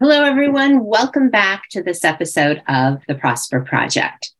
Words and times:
Hello, 0.00 0.22
everyone. 0.22 0.84
Welcome 0.84 1.28
back 1.28 1.64
to 1.70 1.82
this 1.82 2.04
episode 2.04 2.62
of 2.68 3.02
the 3.08 3.16
Prosper 3.16 3.62
Project. 3.62 4.30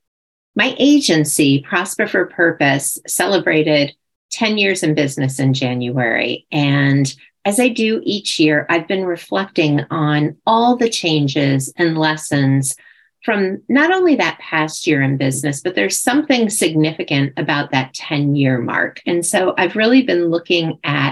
My 0.54 0.76
agency, 0.78 1.64
Prosper 1.68 2.06
for 2.06 2.26
Purpose, 2.26 3.00
celebrated 3.08 3.92
10 4.30 4.56
years 4.56 4.84
in 4.84 4.94
business 4.94 5.40
in 5.40 5.54
January. 5.54 6.46
And 6.52 7.12
as 7.44 7.58
I 7.58 7.70
do 7.70 8.00
each 8.04 8.38
year, 8.38 8.66
I've 8.68 8.86
been 8.86 9.04
reflecting 9.04 9.80
on 9.90 10.36
all 10.46 10.76
the 10.76 10.88
changes 10.88 11.72
and 11.76 11.98
lessons 11.98 12.76
from 13.24 13.60
not 13.68 13.90
only 13.90 14.14
that 14.14 14.38
past 14.38 14.86
year 14.86 15.02
in 15.02 15.16
business, 15.16 15.60
but 15.60 15.74
there's 15.74 16.00
something 16.00 16.50
significant 16.50 17.32
about 17.36 17.72
that 17.72 17.94
10 17.94 18.36
year 18.36 18.58
mark. 18.58 19.02
And 19.06 19.26
so 19.26 19.54
I've 19.58 19.74
really 19.74 20.02
been 20.02 20.26
looking 20.26 20.78
at 20.84 21.07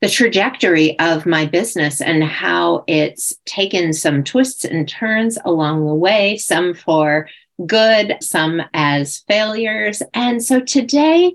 the 0.00 0.08
trajectory 0.08 0.98
of 0.98 1.26
my 1.26 1.46
business 1.46 2.00
and 2.00 2.22
how 2.22 2.84
it's 2.86 3.34
taken 3.46 3.92
some 3.92 4.22
twists 4.22 4.64
and 4.64 4.88
turns 4.88 5.38
along 5.44 5.86
the 5.86 5.94
way, 5.94 6.36
some 6.36 6.74
for 6.74 7.28
good, 7.64 8.16
some 8.20 8.60
as 8.74 9.18
failures. 9.26 10.02
And 10.12 10.42
so 10.42 10.60
today, 10.60 11.32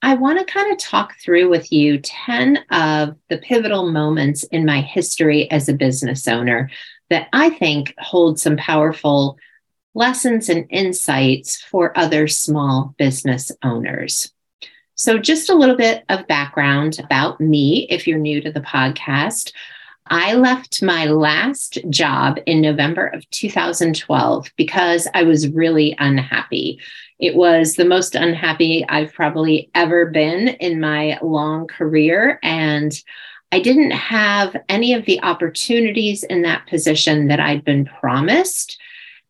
I 0.00 0.14
want 0.14 0.38
to 0.38 0.44
kind 0.52 0.70
of 0.70 0.78
talk 0.78 1.16
through 1.18 1.48
with 1.50 1.72
you 1.72 1.98
10 1.98 2.58
of 2.70 3.16
the 3.28 3.38
pivotal 3.38 3.90
moments 3.90 4.44
in 4.44 4.64
my 4.64 4.80
history 4.80 5.50
as 5.50 5.68
a 5.68 5.74
business 5.74 6.28
owner 6.28 6.70
that 7.10 7.28
I 7.32 7.50
think 7.50 7.94
hold 7.98 8.38
some 8.38 8.56
powerful 8.56 9.38
lessons 9.94 10.48
and 10.48 10.66
insights 10.70 11.60
for 11.60 11.98
other 11.98 12.28
small 12.28 12.94
business 12.96 13.50
owners. 13.64 14.32
So, 14.98 15.16
just 15.16 15.48
a 15.48 15.54
little 15.54 15.76
bit 15.76 16.02
of 16.08 16.26
background 16.26 16.98
about 16.98 17.40
me 17.40 17.86
if 17.88 18.08
you're 18.08 18.18
new 18.18 18.40
to 18.40 18.50
the 18.50 18.60
podcast. 18.60 19.52
I 20.08 20.34
left 20.34 20.82
my 20.82 21.04
last 21.04 21.78
job 21.88 22.40
in 22.46 22.60
November 22.60 23.06
of 23.06 23.30
2012 23.30 24.50
because 24.56 25.06
I 25.14 25.22
was 25.22 25.50
really 25.50 25.94
unhappy. 26.00 26.80
It 27.20 27.36
was 27.36 27.74
the 27.74 27.84
most 27.84 28.16
unhappy 28.16 28.84
I've 28.88 29.12
probably 29.12 29.70
ever 29.72 30.06
been 30.06 30.48
in 30.48 30.80
my 30.80 31.16
long 31.22 31.68
career. 31.68 32.40
And 32.42 32.92
I 33.52 33.60
didn't 33.60 33.92
have 33.92 34.56
any 34.68 34.94
of 34.94 35.04
the 35.04 35.22
opportunities 35.22 36.24
in 36.24 36.42
that 36.42 36.66
position 36.66 37.28
that 37.28 37.38
I'd 37.38 37.64
been 37.64 37.84
promised. 37.84 38.80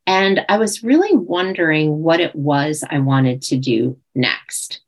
And 0.07 0.47
I 0.49 0.57
was 0.57 0.83
really 0.83 1.15
wondering 1.15 2.03
what 2.03 2.21
it 2.21 2.35
was 2.35 2.83
I 2.89 3.01
wanted 3.01 3.43
to 3.43 3.59
do 3.59 3.99
next. 4.15 4.81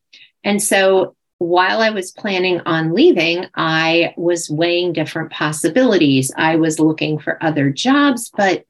And 0.44 0.62
so 0.62 1.16
while 1.38 1.80
I 1.80 1.90
was 1.90 2.12
planning 2.12 2.60
on 2.66 2.92
leaving, 2.92 3.46
I 3.54 4.12
was 4.16 4.50
weighing 4.50 4.92
different 4.92 5.30
possibilities. 5.30 6.30
I 6.36 6.56
was 6.56 6.78
looking 6.78 7.18
for 7.18 7.42
other 7.42 7.70
jobs, 7.70 8.30
but 8.36 8.64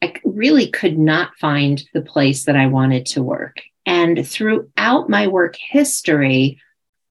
I 0.00 0.14
really 0.24 0.70
could 0.70 0.96
not 0.98 1.36
find 1.40 1.82
the 1.92 2.02
place 2.02 2.44
that 2.44 2.56
I 2.56 2.66
wanted 2.66 3.06
to 3.06 3.22
work. 3.22 3.56
And 3.86 4.26
throughout 4.26 5.08
my 5.08 5.26
work 5.26 5.56
history, 5.56 6.60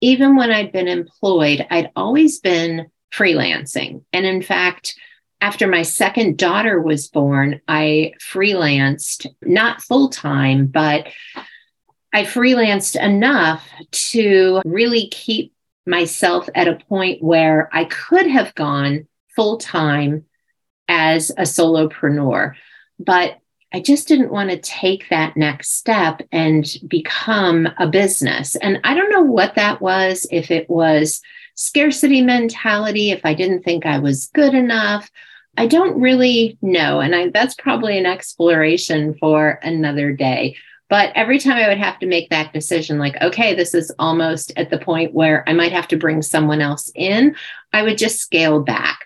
even 0.02 0.36
when 0.36 0.52
I'd 0.52 0.72
been 0.72 0.88
employed, 0.88 1.66
I'd 1.70 1.92
always 1.96 2.40
been 2.40 2.88
freelancing. 3.14 4.04
And 4.14 4.26
in 4.26 4.42
fact, 4.42 4.96
after 5.42 5.68
my 5.68 5.82
second 5.82 6.38
daughter 6.38 6.82
was 6.82 7.08
born, 7.08 7.60
I 7.68 8.14
freelanced, 8.22 9.28
not 9.42 9.82
full 9.82 10.10
time, 10.10 10.68
but 10.68 11.08
I 12.16 12.24
freelanced 12.24 12.96
enough 12.96 13.68
to 13.92 14.62
really 14.64 15.10
keep 15.10 15.54
myself 15.86 16.48
at 16.56 16.70
a 16.70 16.80
point 16.88 17.22
where 17.22 17.68
I 17.74 17.84
could 17.84 18.26
have 18.28 18.56
gone 18.56 19.06
full 19.36 19.58
time 19.58 20.24
as 20.88 21.30
a 21.32 21.42
solopreneur. 21.42 22.54
But 23.00 23.40
I 23.74 23.82
just 23.82 24.08
didn't 24.08 24.32
want 24.32 24.50
to 24.50 24.58
take 24.58 25.10
that 25.10 25.36
next 25.36 25.76
step 25.76 26.22
and 26.32 26.66
become 26.88 27.68
a 27.78 27.86
business. 27.86 28.56
And 28.56 28.80
I 28.86 28.94
don't 28.94 29.12
know 29.12 29.24
what 29.24 29.56
that 29.56 29.82
was, 29.82 30.26
if 30.32 30.52
it 30.52 30.70
was 30.70 31.20
scarcity 31.56 32.22
mentality, 32.22 33.12
if 33.12 33.26
I 33.26 33.34
didn't 33.34 33.64
think 33.64 33.86
I 33.86 34.00
was 34.00 34.28
good 34.28 34.54
enough. 34.54 35.12
I 35.58 35.68
don't 35.68 36.00
really 36.00 36.58
know. 36.62 37.02
And 37.02 37.14
I, 37.14 37.30
that's 37.32 37.56
probably 37.56 37.98
an 37.98 38.06
exploration 38.06 39.16
for 39.20 39.60
another 39.64 40.14
day. 40.14 40.56
But 40.90 41.12
every 41.16 41.40
time 41.40 41.58
I 41.58 41.68
would 41.68 41.80
have 41.80 42.00
to 42.00 42.06
make 42.06 42.30
that 42.30 42.54
decision, 42.54 43.00
like, 43.00 43.20
okay, 43.22 43.56
this 43.56 43.74
is 43.74 43.92
almost 43.98 44.54
at 44.56 44.70
the 44.70 44.78
point 44.78 45.14
where 45.14 45.48
I 45.50 45.54
might 45.54 45.72
have 45.72 45.88
to 45.90 45.98
bring 45.98 46.22
someone 46.22 46.62
else 46.62 46.92
in, 46.94 47.36
I 47.74 47.82
would 47.82 47.98
just 47.98 48.20
scale 48.20 48.62
back. 48.62 49.00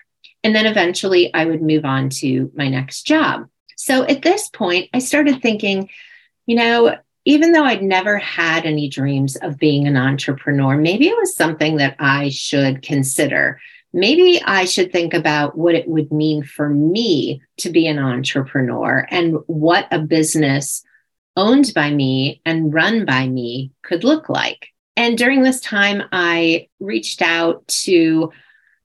And 0.44 0.54
then 0.54 0.66
eventually 0.66 1.32
I 1.32 1.46
would 1.46 1.62
move 1.62 1.84
on 1.84 2.10
to 2.10 2.50
my 2.54 2.68
next 2.68 3.02
job. 3.02 3.48
So 3.76 4.04
at 4.04 4.22
this 4.22 4.48
point, 4.48 4.90
I 4.92 4.98
started 4.98 5.40
thinking, 5.40 5.88
you 6.46 6.56
know, 6.56 6.96
even 7.24 7.52
though 7.52 7.64
I'd 7.64 7.82
never 7.82 8.18
had 8.18 8.64
any 8.64 8.88
dreams 8.88 9.36
of 9.36 9.58
being 9.58 9.86
an 9.86 9.96
entrepreneur, 9.96 10.76
maybe 10.76 11.08
it 11.08 11.16
was 11.16 11.34
something 11.34 11.76
that 11.76 11.96
I 11.98 12.30
should 12.30 12.82
consider. 12.82 13.60
Maybe 13.92 14.40
I 14.44 14.66
should 14.66 14.92
think 14.92 15.14
about 15.14 15.56
what 15.56 15.74
it 15.74 15.88
would 15.88 16.12
mean 16.12 16.42
for 16.42 16.68
me 16.68 17.42
to 17.58 17.70
be 17.70 17.86
an 17.86 17.98
entrepreneur 17.98 19.06
and 19.10 19.38
what 19.46 19.86
a 19.90 19.98
business 19.98 20.82
owned 21.40 21.72
by 21.74 21.90
me 21.90 22.42
and 22.44 22.72
run 22.72 23.06
by 23.06 23.26
me 23.26 23.72
could 23.82 24.04
look 24.04 24.28
like. 24.28 24.68
And 24.96 25.16
during 25.16 25.42
this 25.42 25.60
time, 25.60 26.02
I 26.12 26.68
reached 26.78 27.22
out 27.22 27.66
to 27.84 28.30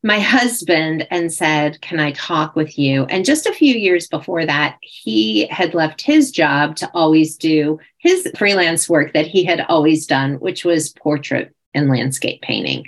my 0.01 0.19
husband 0.19 1.05
and 1.11 1.33
said, 1.33 1.81
Can 1.81 1.99
I 1.99 2.11
talk 2.11 2.55
with 2.55 2.79
you? 2.79 3.03
And 3.05 3.25
just 3.25 3.47
a 3.47 3.53
few 3.53 3.75
years 3.75 4.07
before 4.07 4.45
that, 4.45 4.77
he 4.81 5.47
had 5.47 5.73
left 5.73 6.01
his 6.01 6.31
job 6.31 6.77
to 6.77 6.89
always 6.93 7.35
do 7.35 7.79
his 7.97 8.31
freelance 8.37 8.87
work 8.87 9.13
that 9.13 9.27
he 9.27 9.43
had 9.43 9.65
always 9.67 10.05
done, 10.05 10.35
which 10.35 10.63
was 10.63 10.93
portrait 10.93 11.53
and 11.73 11.89
landscape 11.89 12.41
painting. 12.41 12.85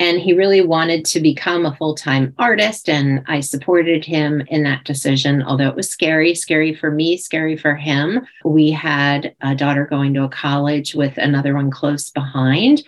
And 0.00 0.20
he 0.20 0.32
really 0.32 0.60
wanted 0.60 1.04
to 1.06 1.20
become 1.20 1.64
a 1.64 1.76
full 1.76 1.94
time 1.94 2.34
artist. 2.38 2.88
And 2.88 3.22
I 3.26 3.40
supported 3.40 4.04
him 4.04 4.42
in 4.48 4.64
that 4.64 4.84
decision, 4.84 5.42
although 5.42 5.68
it 5.68 5.76
was 5.76 5.88
scary, 5.88 6.34
scary 6.34 6.74
for 6.74 6.90
me, 6.90 7.16
scary 7.16 7.56
for 7.56 7.76
him. 7.76 8.26
We 8.44 8.70
had 8.70 9.36
a 9.40 9.54
daughter 9.54 9.86
going 9.86 10.14
to 10.14 10.24
a 10.24 10.28
college 10.28 10.94
with 10.94 11.16
another 11.16 11.54
one 11.54 11.70
close 11.70 12.10
behind. 12.10 12.82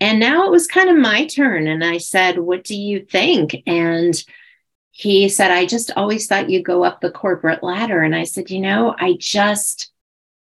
And 0.00 0.20
now 0.20 0.44
it 0.44 0.50
was 0.50 0.66
kind 0.66 0.90
of 0.90 0.96
my 0.96 1.26
turn. 1.26 1.66
And 1.66 1.84
I 1.84 1.98
said, 1.98 2.38
What 2.38 2.64
do 2.64 2.76
you 2.76 3.04
think? 3.04 3.56
And 3.66 4.22
he 4.90 5.28
said, 5.28 5.50
I 5.50 5.66
just 5.66 5.90
always 5.96 6.26
thought 6.26 6.50
you 6.50 6.62
go 6.62 6.84
up 6.84 7.00
the 7.00 7.10
corporate 7.10 7.64
ladder. 7.64 8.02
And 8.02 8.14
I 8.14 8.24
said, 8.24 8.50
You 8.50 8.60
know, 8.60 8.94
I 8.98 9.16
just, 9.18 9.90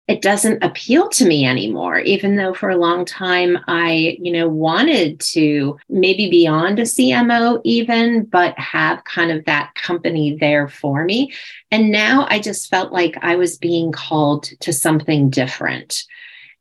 it 0.09 0.21
doesn't 0.21 0.65
appeal 0.65 1.09
to 1.09 1.25
me 1.25 1.47
anymore 1.47 1.99
even 1.99 2.37
though 2.37 2.53
for 2.53 2.71
a 2.71 2.77
long 2.77 3.05
time 3.05 3.59
i 3.69 4.17
you 4.21 4.33
know 4.33 4.49
wanted 4.49 5.19
to 5.21 5.79
maybe 5.89 6.29
beyond 6.29 6.79
a 6.79 6.83
cmo 6.83 7.61
even 7.65 8.25
but 8.25 8.59
have 8.59 9.05
kind 9.05 9.31
of 9.31 9.45
that 9.45 9.75
company 9.75 10.37
there 10.41 10.69
for 10.69 11.05
me 11.05 11.33
and 11.71 11.91
now 11.91 12.27
i 12.31 12.39
just 12.39 12.69
felt 12.69 12.93
like 12.93 13.17
i 13.23 13.37
was 13.37 13.59
being 13.59 13.93
called 13.93 14.45
to 14.61 14.73
something 14.73 15.31
different 15.31 16.05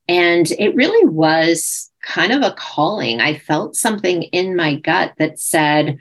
and 0.08 0.52
it 0.52 0.76
really 0.76 1.08
was 1.08 1.92
kind 2.02 2.32
of 2.32 2.42
a 2.42 2.54
calling. 2.54 3.22
I 3.22 3.38
felt 3.38 3.76
something 3.76 4.24
in 4.24 4.56
my 4.56 4.76
gut 4.76 5.14
that 5.18 5.40
said, 5.40 5.98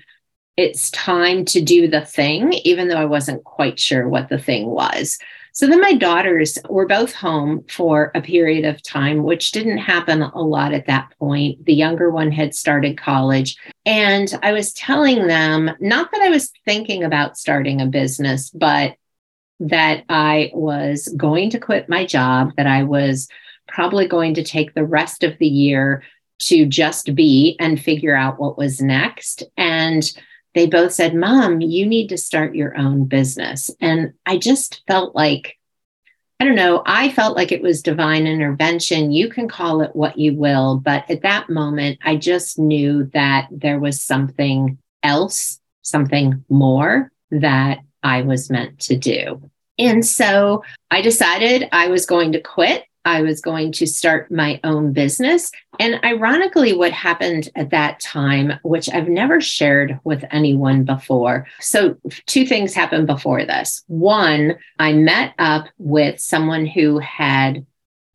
it's 0.57 0.91
time 0.91 1.45
to 1.47 1.61
do 1.61 1.89
the 1.89 2.05
thing, 2.05 2.53
even 2.65 2.89
though 2.89 2.97
I 2.97 3.05
wasn't 3.05 3.45
quite 3.45 3.79
sure 3.79 4.09
what 4.09 4.29
the 4.29 4.39
thing 4.39 4.67
was. 4.67 5.19
So 5.53 5.67
then 5.67 5.81
my 5.81 5.95
daughters 5.95 6.59
were 6.69 6.87
both 6.87 7.13
home 7.13 7.65
for 7.69 8.11
a 8.15 8.23
period 8.23 8.65
of 8.65 8.83
time, 8.83 9.23
which 9.23 9.51
didn't 9.53 9.79
happen 9.79 10.23
a 10.23 10.41
lot 10.41 10.73
at 10.73 10.87
that 10.87 11.13
point. 11.19 11.65
The 11.67 11.75
younger 11.75 12.11
one 12.11 12.31
had 12.31 12.55
started 12.55 12.99
college. 12.99 13.57
And 13.85 14.33
I 14.43 14.53
was 14.53 14.73
telling 14.73 15.27
them, 15.27 15.71
not 15.81 16.11
that 16.13 16.23
I 16.23 16.29
was 16.29 16.53
thinking 16.65 17.03
about 17.03 17.37
starting 17.37 17.81
a 17.81 17.87
business, 17.87 18.51
but 18.51 18.95
that 19.61 20.05
I 20.09 20.51
was 20.55 21.09
going 21.17 21.51
to 21.51 21.59
quit 21.59 21.89
my 21.89 22.07
job, 22.07 22.53
that 22.57 22.67
I 22.67 22.85
was 22.85 23.29
probably 23.69 24.09
going 24.09 24.35
to 24.35 24.45
take 24.45 24.75
the 24.75 24.87
rest 24.87 25.23
of 25.23 25.37
the 25.39 25.49
year 25.49 26.03
to 26.41 26.65
just 26.65 27.15
be 27.15 27.57
and 27.61 27.81
figure 27.81 28.17
out 28.17 28.41
what 28.41 28.57
was 28.57 28.81
next. 28.81 29.43
And 29.57 30.03
they 30.55 30.67
both 30.67 30.93
said, 30.93 31.15
Mom, 31.15 31.61
you 31.61 31.87
need 31.87 32.09
to 32.09 32.19
start 32.19 32.55
your 32.55 32.77
own 32.77 33.05
business. 33.05 33.71
And 33.81 34.15
I 34.27 34.39
just 34.39 34.83
felt 34.87 35.15
like, 35.15 35.57
I 36.41 36.45
don't 36.45 36.57
know, 36.57 36.83
I 36.87 37.11
felt 37.11 37.37
like 37.37 37.53
it 37.53 37.63
was 37.63 37.83
divine 37.83 38.27
intervention. 38.27 39.13
You 39.13 39.29
can 39.29 39.49
call 39.49 39.83
it 39.83 39.95
what 39.95 40.19
you 40.19 40.35
will. 40.35 40.79
But 40.79 41.09
at 41.11 41.23
that 41.23 41.51
moment, 41.51 41.99
I 42.03 42.17
just 42.17 42.59
knew 42.59 43.11
that 43.13 43.49
there 43.51 43.79
was 43.79 44.03
something 44.03 44.79
else, 45.03 45.61
something 45.83 46.45
more 46.49 47.13
that 47.31 47.81
I 48.03 48.23
was 48.23 48.51
meant 48.51 48.79
to 48.81 48.97
do. 48.97 49.51
And 49.79 50.05
so 50.05 50.65
I 50.91 51.01
decided 51.01 51.69
I 51.73 51.89
was 51.89 52.07
going 52.07 52.33
to 52.33 52.41
quit 52.41 52.85
I 53.05 53.23
was 53.23 53.41
going 53.41 53.73
to 53.73 53.87
start 53.87 54.31
my 54.31 54.61
own 54.63 54.93
business. 54.93 55.51
And 55.79 56.01
ironically, 56.05 56.73
what 56.73 56.93
happened 56.93 57.49
at 57.57 57.71
that 57.71 58.01
time, 58.01 58.59
which 58.63 58.91
I've 58.91 59.09
never 59.09 59.41
shared 59.41 59.99
with 60.05 60.25
anyone 60.31 60.85
before. 60.85 61.47
So, 61.61 61.97
two 62.27 62.47
things 62.47 62.75
happened 62.75 63.07
before 63.07 63.45
this. 63.45 63.83
One, 63.87 64.57
I 64.79 64.93
met 64.93 65.35
up 65.39 65.67
with 65.79 66.21
someone 66.21 66.67
who 66.67 66.99
had 66.99 67.67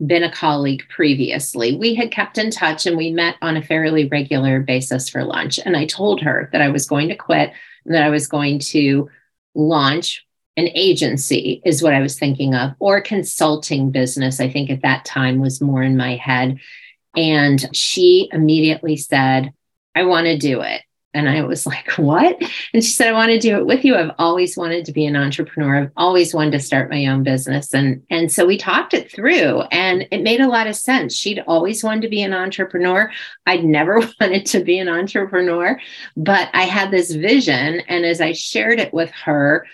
been 0.06 0.24
a 0.24 0.32
colleague 0.32 0.84
previously. 0.90 1.76
We 1.76 1.96
had 1.96 2.12
kept 2.12 2.38
in 2.38 2.52
touch 2.52 2.86
and 2.86 2.98
we 2.98 3.12
met 3.12 3.36
on 3.42 3.58
a 3.58 3.62
fairly 3.62 4.08
regular 4.08 4.60
basis 4.60 5.10
for 5.10 5.24
lunch. 5.24 5.58
And 5.64 5.78
I 5.78 5.86
told 5.86 6.22
her 6.22 6.50
that 6.52 6.62
I 6.62 6.70
was 6.70 6.86
going 6.86 7.08
to 7.10 7.16
quit 7.16 7.52
and 7.86 7.94
that 7.94 8.04
I 8.04 8.10
was 8.10 8.28
going 8.28 8.60
to 8.60 9.10
launch 9.54 10.25
an 10.58 10.70
agency 10.74 11.62
is 11.66 11.84
what 11.84 11.94
I 11.94 12.02
was 12.02 12.18
thinking 12.18 12.56
of, 12.56 12.72
or 12.80 13.02
consulting 13.02 13.92
business. 13.92 14.40
I 14.40 14.50
think 14.50 14.70
at 14.70 14.82
that 14.84 15.06
time 15.06 15.40
was 15.40 15.62
more 15.62 15.84
in 15.84 15.98
my 15.98 16.16
head. 16.16 16.60
And 17.16 17.76
she 17.76 18.30
immediately 18.32 18.98
said, 18.98 19.54
I 19.96 20.04
want 20.04 20.26
to 20.26 20.38
do 20.38 20.62
it. 20.62 20.82
And 21.14 21.30
I 21.30 21.44
was 21.44 21.66
like, 21.66 21.92
what? 21.94 22.42
And 22.74 22.84
she 22.84 22.92
said, 22.92 23.10
I 23.10 23.14
want 23.14 23.32
to 23.32 23.40
do 23.40 23.58
it 23.58 23.66
with 23.66 23.84
you. 23.84 23.96
I've 23.96 24.16
always 24.18 24.56
wanted 24.56 24.86
to 24.86 24.92
be 24.92 25.06
an 25.06 25.16
entrepreneur. 25.16 25.78
I've 25.78 25.92
always 25.98 26.34
wanted 26.34 26.52
to 26.52 26.60
start 26.60 26.90
my 26.90 27.06
own 27.08 27.24
business. 27.24 27.74
And, 27.74 28.04
and 28.10 28.32
so 28.32 28.46
we 28.46 28.58
talked 28.58 28.94
it 28.94 29.12
through 29.12 29.62
and 29.72 30.08
it 30.12 30.24
made 30.24 30.42
a 30.42 30.48
lot 30.48 30.68
of 30.68 30.76
sense. 30.76 31.16
She'd 31.16 31.44
always 31.48 31.84
wanted 31.84 32.02
to 32.02 32.10
be 32.10 32.22
an 32.22 32.34
entrepreneur. 32.34 33.12
I'd 33.46 33.64
never 33.66 34.00
wanted 34.22 34.46
to 34.48 34.64
be 34.64 34.80
an 34.80 34.90
entrepreneur, 34.90 35.80
but 36.16 36.50
I 36.54 36.64
had 36.64 36.92
this 36.92 37.12
vision. 37.12 37.82
And 37.88 38.06
as 38.06 38.22
I 38.22 38.34
shared 38.34 38.80
it 38.80 38.94
with 38.94 39.12
her, 39.12 39.66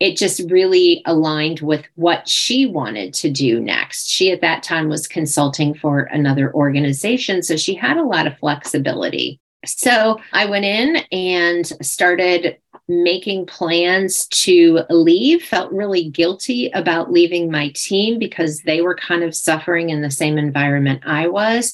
it 0.00 0.16
just 0.16 0.50
really 0.50 1.02
aligned 1.06 1.60
with 1.60 1.84
what 1.94 2.28
she 2.28 2.66
wanted 2.66 3.14
to 3.14 3.30
do 3.30 3.60
next. 3.60 4.08
She 4.08 4.32
at 4.32 4.40
that 4.40 4.62
time 4.62 4.88
was 4.88 5.06
consulting 5.06 5.74
for 5.74 6.00
another 6.00 6.52
organization, 6.52 7.42
so 7.42 7.56
she 7.56 7.74
had 7.74 7.96
a 7.96 8.02
lot 8.02 8.26
of 8.26 8.38
flexibility. 8.38 9.40
So 9.66 10.20
I 10.32 10.46
went 10.46 10.64
in 10.64 10.96
and 11.10 11.66
started 11.84 12.58
making 12.86 13.46
plans 13.46 14.26
to 14.26 14.80
leave, 14.90 15.42
felt 15.42 15.72
really 15.72 16.10
guilty 16.10 16.70
about 16.70 17.10
leaving 17.10 17.50
my 17.50 17.70
team 17.74 18.18
because 18.18 18.60
they 18.60 18.82
were 18.82 18.94
kind 18.94 19.22
of 19.22 19.34
suffering 19.34 19.90
in 19.90 20.02
the 20.02 20.10
same 20.10 20.36
environment 20.36 21.02
I 21.06 21.28
was. 21.28 21.72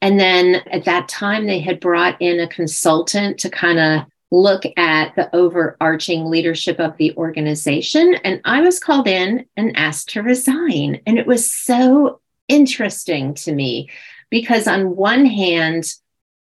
And 0.00 0.20
then 0.20 0.56
at 0.70 0.84
that 0.84 1.08
time, 1.08 1.46
they 1.46 1.58
had 1.58 1.80
brought 1.80 2.20
in 2.20 2.38
a 2.38 2.48
consultant 2.48 3.38
to 3.40 3.50
kind 3.50 3.78
of 3.78 4.02
look 4.36 4.64
at 4.76 5.14
the 5.16 5.34
overarching 5.34 6.26
leadership 6.26 6.78
of 6.78 6.96
the 6.96 7.16
organization. 7.16 8.14
And 8.16 8.40
I 8.44 8.60
was 8.60 8.78
called 8.78 9.08
in 9.08 9.46
and 9.56 9.76
asked 9.76 10.10
to 10.10 10.22
resign. 10.22 11.00
And 11.06 11.18
it 11.18 11.26
was 11.26 11.50
so 11.50 12.20
interesting 12.48 13.34
to 13.34 13.52
me 13.52 13.90
because, 14.30 14.66
on 14.66 14.96
one 14.96 15.24
hand, 15.24 15.92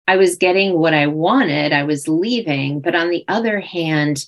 I 0.07 0.17
was 0.17 0.37
getting 0.37 0.77
what 0.77 0.93
I 0.93 1.07
wanted, 1.07 1.73
I 1.73 1.83
was 1.83 2.07
leaving. 2.07 2.81
But 2.81 2.95
on 2.95 3.09
the 3.09 3.25
other 3.27 3.59
hand, 3.59 4.25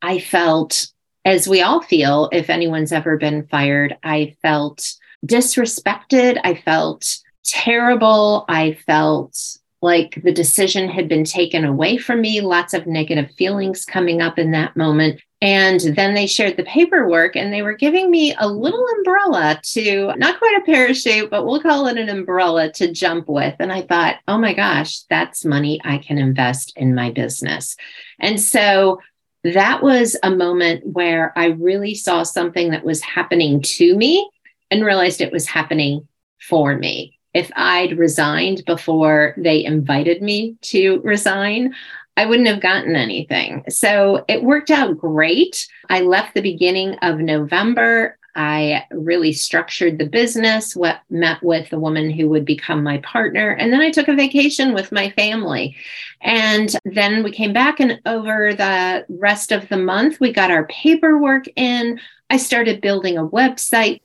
I 0.00 0.18
felt, 0.18 0.88
as 1.24 1.48
we 1.48 1.62
all 1.62 1.82
feel, 1.82 2.28
if 2.32 2.50
anyone's 2.50 2.92
ever 2.92 3.16
been 3.16 3.46
fired, 3.46 3.96
I 4.02 4.36
felt 4.42 4.94
disrespected. 5.26 6.40
I 6.42 6.54
felt 6.54 7.18
terrible. 7.44 8.44
I 8.48 8.74
felt 8.86 9.38
like 9.82 10.20
the 10.22 10.32
decision 10.32 10.88
had 10.88 11.08
been 11.08 11.24
taken 11.24 11.64
away 11.64 11.98
from 11.98 12.20
me, 12.20 12.40
lots 12.40 12.72
of 12.72 12.86
negative 12.86 13.30
feelings 13.32 13.84
coming 13.84 14.22
up 14.22 14.38
in 14.38 14.52
that 14.52 14.76
moment. 14.76 15.20
And 15.40 15.80
then 15.80 16.14
they 16.14 16.28
shared 16.28 16.56
the 16.56 16.62
paperwork 16.62 17.34
and 17.34 17.52
they 17.52 17.62
were 17.62 17.74
giving 17.74 18.08
me 18.08 18.32
a 18.38 18.48
little 18.48 18.86
umbrella 18.96 19.60
to, 19.72 20.14
not 20.16 20.38
quite 20.38 20.56
a 20.56 20.64
parachute, 20.64 21.30
but 21.30 21.44
we'll 21.44 21.60
call 21.60 21.88
it 21.88 21.98
an 21.98 22.08
umbrella 22.08 22.70
to 22.74 22.92
jump 22.92 23.28
with. 23.28 23.56
And 23.58 23.72
I 23.72 23.82
thought, 23.82 24.20
oh 24.28 24.38
my 24.38 24.54
gosh, 24.54 25.00
that's 25.10 25.44
money 25.44 25.80
I 25.84 25.98
can 25.98 26.16
invest 26.16 26.72
in 26.76 26.94
my 26.94 27.10
business. 27.10 27.76
And 28.20 28.40
so 28.40 29.00
that 29.42 29.82
was 29.82 30.16
a 30.22 30.30
moment 30.30 30.86
where 30.86 31.36
I 31.36 31.46
really 31.46 31.96
saw 31.96 32.22
something 32.22 32.70
that 32.70 32.84
was 32.84 33.02
happening 33.02 33.62
to 33.62 33.96
me 33.96 34.30
and 34.70 34.84
realized 34.84 35.20
it 35.20 35.32
was 35.32 35.48
happening 35.48 36.06
for 36.38 36.78
me 36.78 37.18
if 37.34 37.50
I'd 37.56 37.98
resigned 37.98 38.64
before 38.66 39.34
they 39.36 39.64
invited 39.64 40.22
me 40.22 40.56
to 40.62 41.00
resign, 41.00 41.74
I 42.16 42.26
wouldn't 42.26 42.48
have 42.48 42.60
gotten 42.60 42.94
anything. 42.94 43.64
So 43.70 44.24
it 44.28 44.44
worked 44.44 44.70
out 44.70 44.98
great. 44.98 45.66
I 45.88 46.00
left 46.00 46.34
the 46.34 46.42
beginning 46.42 46.96
of 47.00 47.18
November. 47.18 48.18
I 48.34 48.84
really 48.90 49.32
structured 49.32 49.98
the 49.98 50.06
business, 50.06 50.74
what 50.74 51.00
met 51.10 51.42
with 51.42 51.68
the 51.68 51.78
woman 51.78 52.10
who 52.10 52.28
would 52.30 52.44
become 52.44 52.82
my 52.82 52.98
partner. 52.98 53.50
And 53.50 53.72
then 53.72 53.80
I 53.80 53.90
took 53.90 54.08
a 54.08 54.14
vacation 54.14 54.72
with 54.72 54.92
my 54.92 55.10
family. 55.10 55.76
And 56.22 56.74
then 56.84 57.22
we 57.22 57.30
came 57.30 57.52
back, 57.52 57.80
and 57.80 58.00
over 58.06 58.54
the 58.54 59.04
rest 59.08 59.52
of 59.52 59.68
the 59.68 59.76
month, 59.76 60.18
we 60.20 60.32
got 60.32 60.50
our 60.50 60.66
paperwork 60.66 61.44
in. 61.56 62.00
I 62.30 62.38
started 62.38 62.80
building 62.80 63.18
a 63.18 63.26
website. 63.26 64.00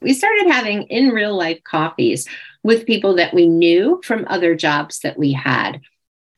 We 0.00 0.14
started 0.14 0.48
having 0.48 0.82
in 0.84 1.08
real 1.08 1.36
life 1.36 1.62
coffees 1.64 2.28
with 2.62 2.86
people 2.86 3.16
that 3.16 3.34
we 3.34 3.46
knew 3.46 4.00
from 4.04 4.26
other 4.28 4.54
jobs 4.54 5.00
that 5.00 5.18
we 5.18 5.32
had. 5.32 5.80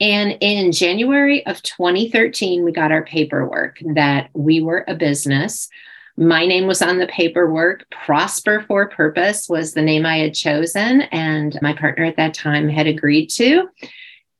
And 0.00 0.38
in 0.40 0.72
January 0.72 1.46
of 1.46 1.62
2013, 1.62 2.64
we 2.64 2.72
got 2.72 2.92
our 2.92 3.04
paperwork 3.04 3.78
that 3.94 4.30
we 4.34 4.60
were 4.60 4.84
a 4.88 4.94
business. 4.94 5.68
My 6.16 6.46
name 6.46 6.66
was 6.66 6.82
on 6.82 6.98
the 6.98 7.06
paperwork. 7.06 7.88
Prosper 7.90 8.64
for 8.66 8.88
Purpose 8.88 9.48
was 9.48 9.72
the 9.72 9.82
name 9.82 10.06
I 10.06 10.18
had 10.18 10.34
chosen, 10.34 11.02
and 11.02 11.58
my 11.60 11.72
partner 11.72 12.04
at 12.04 12.16
that 12.16 12.34
time 12.34 12.68
had 12.68 12.86
agreed 12.86 13.28
to. 13.30 13.68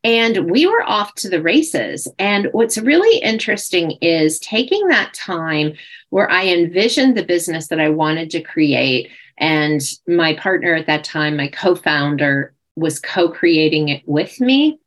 And 0.05 0.51
we 0.51 0.67
were 0.67 0.83
off 0.83 1.15
to 1.17 1.31
the 1.31 1.43
races. 1.43 2.07
And 2.19 2.49
what's 2.53 2.77
really 2.77 3.19
interesting 3.21 3.93
is 4.03 4.39
taking 4.39 4.87
that 4.89 5.15
time 5.15 5.73
where 6.11 6.31
I 6.31 6.49
envisioned 6.49 7.17
the 7.17 7.25
business 7.25 7.69
that 7.69 7.81
I 7.81 7.89
wanted 7.89 8.31
to 8.31 8.43
create 8.43 9.11
and 9.39 9.81
my 10.07 10.35
partner 10.35 10.75
at 10.75 10.87
that 10.87 11.05
time, 11.05 11.37
my 11.37 11.49
co 11.49 11.75
founder, 11.75 12.55
was 12.77 12.99
co 12.99 13.29
creating 13.29 13.89
it 13.89 14.03
with 14.07 14.41
me, 14.41 14.79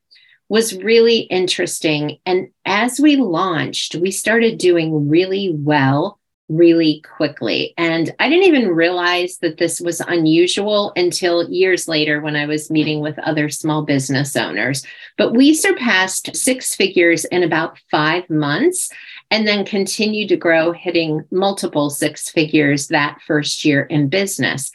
was 0.50 0.78
really 0.78 1.20
interesting. 1.20 2.18
And 2.26 2.50
as 2.66 3.00
we 3.00 3.16
launched, 3.16 3.96
we 3.96 4.12
started 4.12 4.58
doing 4.58 5.10
really 5.10 5.54
well 5.54 6.20
really 6.50 7.04
quickly. 7.18 7.74
And 7.78 8.14
I 8.20 8.30
didn't 8.30 8.46
even 8.46 8.70
realize 8.70 9.38
that 9.40 9.58
this 9.58 9.82
was 9.82 10.00
unusual 10.00 10.94
until 10.96 11.50
years 11.50 11.88
later 11.88 12.22
when 12.22 12.36
I 12.36 12.46
was 12.46 12.72
meeting 12.72 13.02
with 13.02 13.20
other 13.20 13.50
small 13.50 13.84
business 13.84 14.36
owners. 14.36 14.86
But 15.18 15.34
we 15.34 15.54
surpassed 15.54 16.36
six 16.36 16.74
figures 16.74 17.26
in 17.26 17.44
about 17.44 17.80
five 17.92 18.30
months 18.30 18.90
and 19.30 19.48
then 19.48 19.66
continued 19.66 20.30
to 20.30 20.38
grow, 20.38 20.72
hitting 20.72 21.26
multiple 21.32 21.90
six 21.90 22.30
figures 22.30 22.88
that 22.88 23.20
first 23.26 23.66
year 23.66 23.84
in 23.84 24.08
business. 24.08 24.72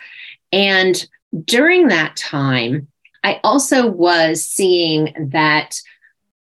And 0.52 1.06
during 1.44 1.88
that 1.88 2.16
time, 2.16 2.88
I 3.25 3.40
also 3.42 3.87
was 3.87 4.44
seeing 4.44 5.30
that, 5.30 5.80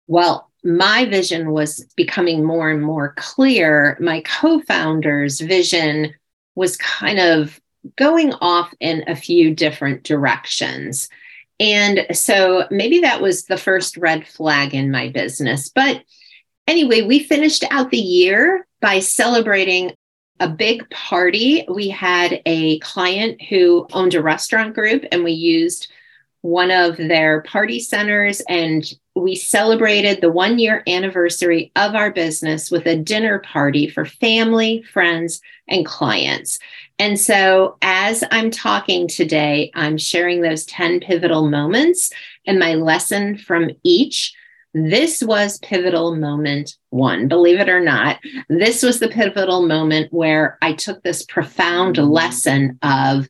while 0.07 0.49
my 0.65 1.05
vision 1.05 1.53
was 1.53 1.85
becoming 1.97 2.45
more 2.45 2.71
and 2.71 2.83
more 2.83 3.15
clear. 3.17 3.97
My 4.00 4.23
co 4.23 4.61
founder's 4.61 5.41
vision 5.41 6.15
was 6.55 6.77
kind 6.77 7.19
of 7.19 7.61
going 7.97 8.33
off 8.35 8.75
in 8.81 9.05
a 9.07 9.17
few 9.17 9.55
different 9.55 10.03
directions. 10.03 11.09
And 11.61 12.07
so 12.12 12.67
maybe 12.71 13.00
that 13.00 13.21
was 13.21 13.45
the 13.45 13.57
first 13.57 13.97
red 13.97 14.27
flag 14.27 14.75
in 14.75 14.91
my 14.91 15.09
business. 15.09 15.69
But 15.69 16.03
anyway, 16.69 17.03
we 17.03 17.19
finished 17.19 17.65
out 17.71 17.91
the 17.91 17.99
year 17.99 18.67
by 18.81 19.01
celebrating 19.01 19.93
a 20.39 20.49
big 20.49 20.89
party. 20.91 21.65
We 21.69 21.89
had 21.89 22.41
a 22.47 22.79
client 22.79 23.43
who 23.43 23.89
owned 23.93 24.15
a 24.15 24.23
restaurant 24.23 24.75
group, 24.75 25.05
and 25.11 25.25
we 25.25 25.33
used 25.33 25.91
one 26.43 26.71
of 26.71 26.97
their 26.97 27.43
party 27.43 27.81
centers 27.81 28.41
and 28.49 28.95
we 29.17 29.35
celebrated 29.35 30.21
the 30.21 30.31
one 30.31 30.61
year 30.61 30.85
anniversary 30.87 31.73
of 31.75 31.97
our 31.97 32.13
business 32.13 32.71
with 32.71 32.87
a 32.87 32.97
dinner 32.97 33.41
party 33.41 33.89
for 33.89 34.05
family, 34.05 34.83
friends, 34.83 35.41
and 35.67 35.85
clients. 35.85 36.61
And 37.01 37.19
so, 37.19 37.77
as 37.83 38.23
I'm 38.31 38.53
talking 38.53 39.09
today, 39.09 39.73
I'm 39.75 39.99
sharing 39.99 40.41
those 40.41 40.65
10 40.67 41.01
pivotal 41.01 41.49
moments 41.49 42.13
and 42.47 42.61
my 42.61 42.75
lesson 42.75 43.37
from 43.37 43.71
each 43.83 44.35
this 44.75 45.23
was 45.23 45.59
pivotal 45.61 46.15
moment 46.15 46.77
one. 46.91 47.29
Believe 47.29 47.61
it 47.61 47.69
or 47.69 47.81
not, 47.81 48.19
this 48.49 48.83
was 48.83 49.01
the 49.01 49.09
pivotal 49.09 49.67
moment 49.67 50.13
where 50.13 50.59
I 50.63 50.75
took 50.75 51.03
this 51.03 51.25
profound 51.25 51.97
lesson 51.97 52.79
of 52.83 53.29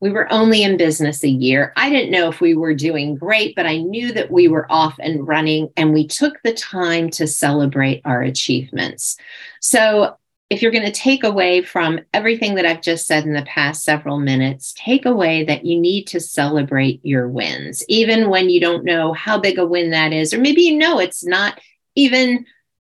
we 0.00 0.10
were 0.10 0.30
only 0.32 0.62
in 0.62 0.76
business 0.76 1.24
a 1.24 1.28
year. 1.28 1.72
I 1.76 1.88
didn't 1.88 2.10
know 2.10 2.28
if 2.28 2.40
we 2.40 2.54
were 2.54 2.74
doing 2.74 3.14
great, 3.14 3.56
but 3.56 3.66
I 3.66 3.78
knew 3.78 4.12
that 4.12 4.30
we 4.30 4.46
were 4.46 4.70
off 4.70 4.94
and 5.00 5.26
running, 5.26 5.70
and 5.76 5.94
we 5.94 6.06
took 6.06 6.34
the 6.42 6.52
time 6.52 7.08
to 7.10 7.26
celebrate 7.26 8.02
our 8.04 8.20
achievements. 8.20 9.16
So, 9.60 10.16
if 10.48 10.62
you're 10.62 10.72
going 10.72 10.84
to 10.84 10.92
take 10.92 11.24
away 11.24 11.62
from 11.62 12.00
everything 12.14 12.54
that 12.54 12.66
I've 12.66 12.80
just 12.80 13.06
said 13.06 13.24
in 13.24 13.32
the 13.32 13.42
past 13.42 13.82
several 13.82 14.18
minutes, 14.18 14.74
take 14.76 15.04
away 15.04 15.44
that 15.44 15.64
you 15.64 15.80
need 15.80 16.04
to 16.08 16.20
celebrate 16.20 17.00
your 17.04 17.28
wins, 17.28 17.84
even 17.88 18.30
when 18.30 18.48
you 18.48 18.60
don't 18.60 18.84
know 18.84 19.12
how 19.12 19.38
big 19.38 19.58
a 19.58 19.66
win 19.66 19.90
that 19.90 20.12
is, 20.12 20.32
or 20.32 20.38
maybe 20.38 20.62
you 20.62 20.76
know 20.76 21.00
it's 21.00 21.24
not 21.24 21.60
even 21.96 22.46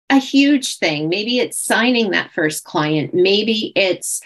a 0.09 0.17
huge 0.17 0.77
thing. 0.77 1.09
Maybe 1.09 1.39
it's 1.39 1.59
signing 1.59 2.11
that 2.11 2.31
first 2.31 2.63
client. 2.63 3.13
Maybe 3.13 3.71
it's 3.75 4.21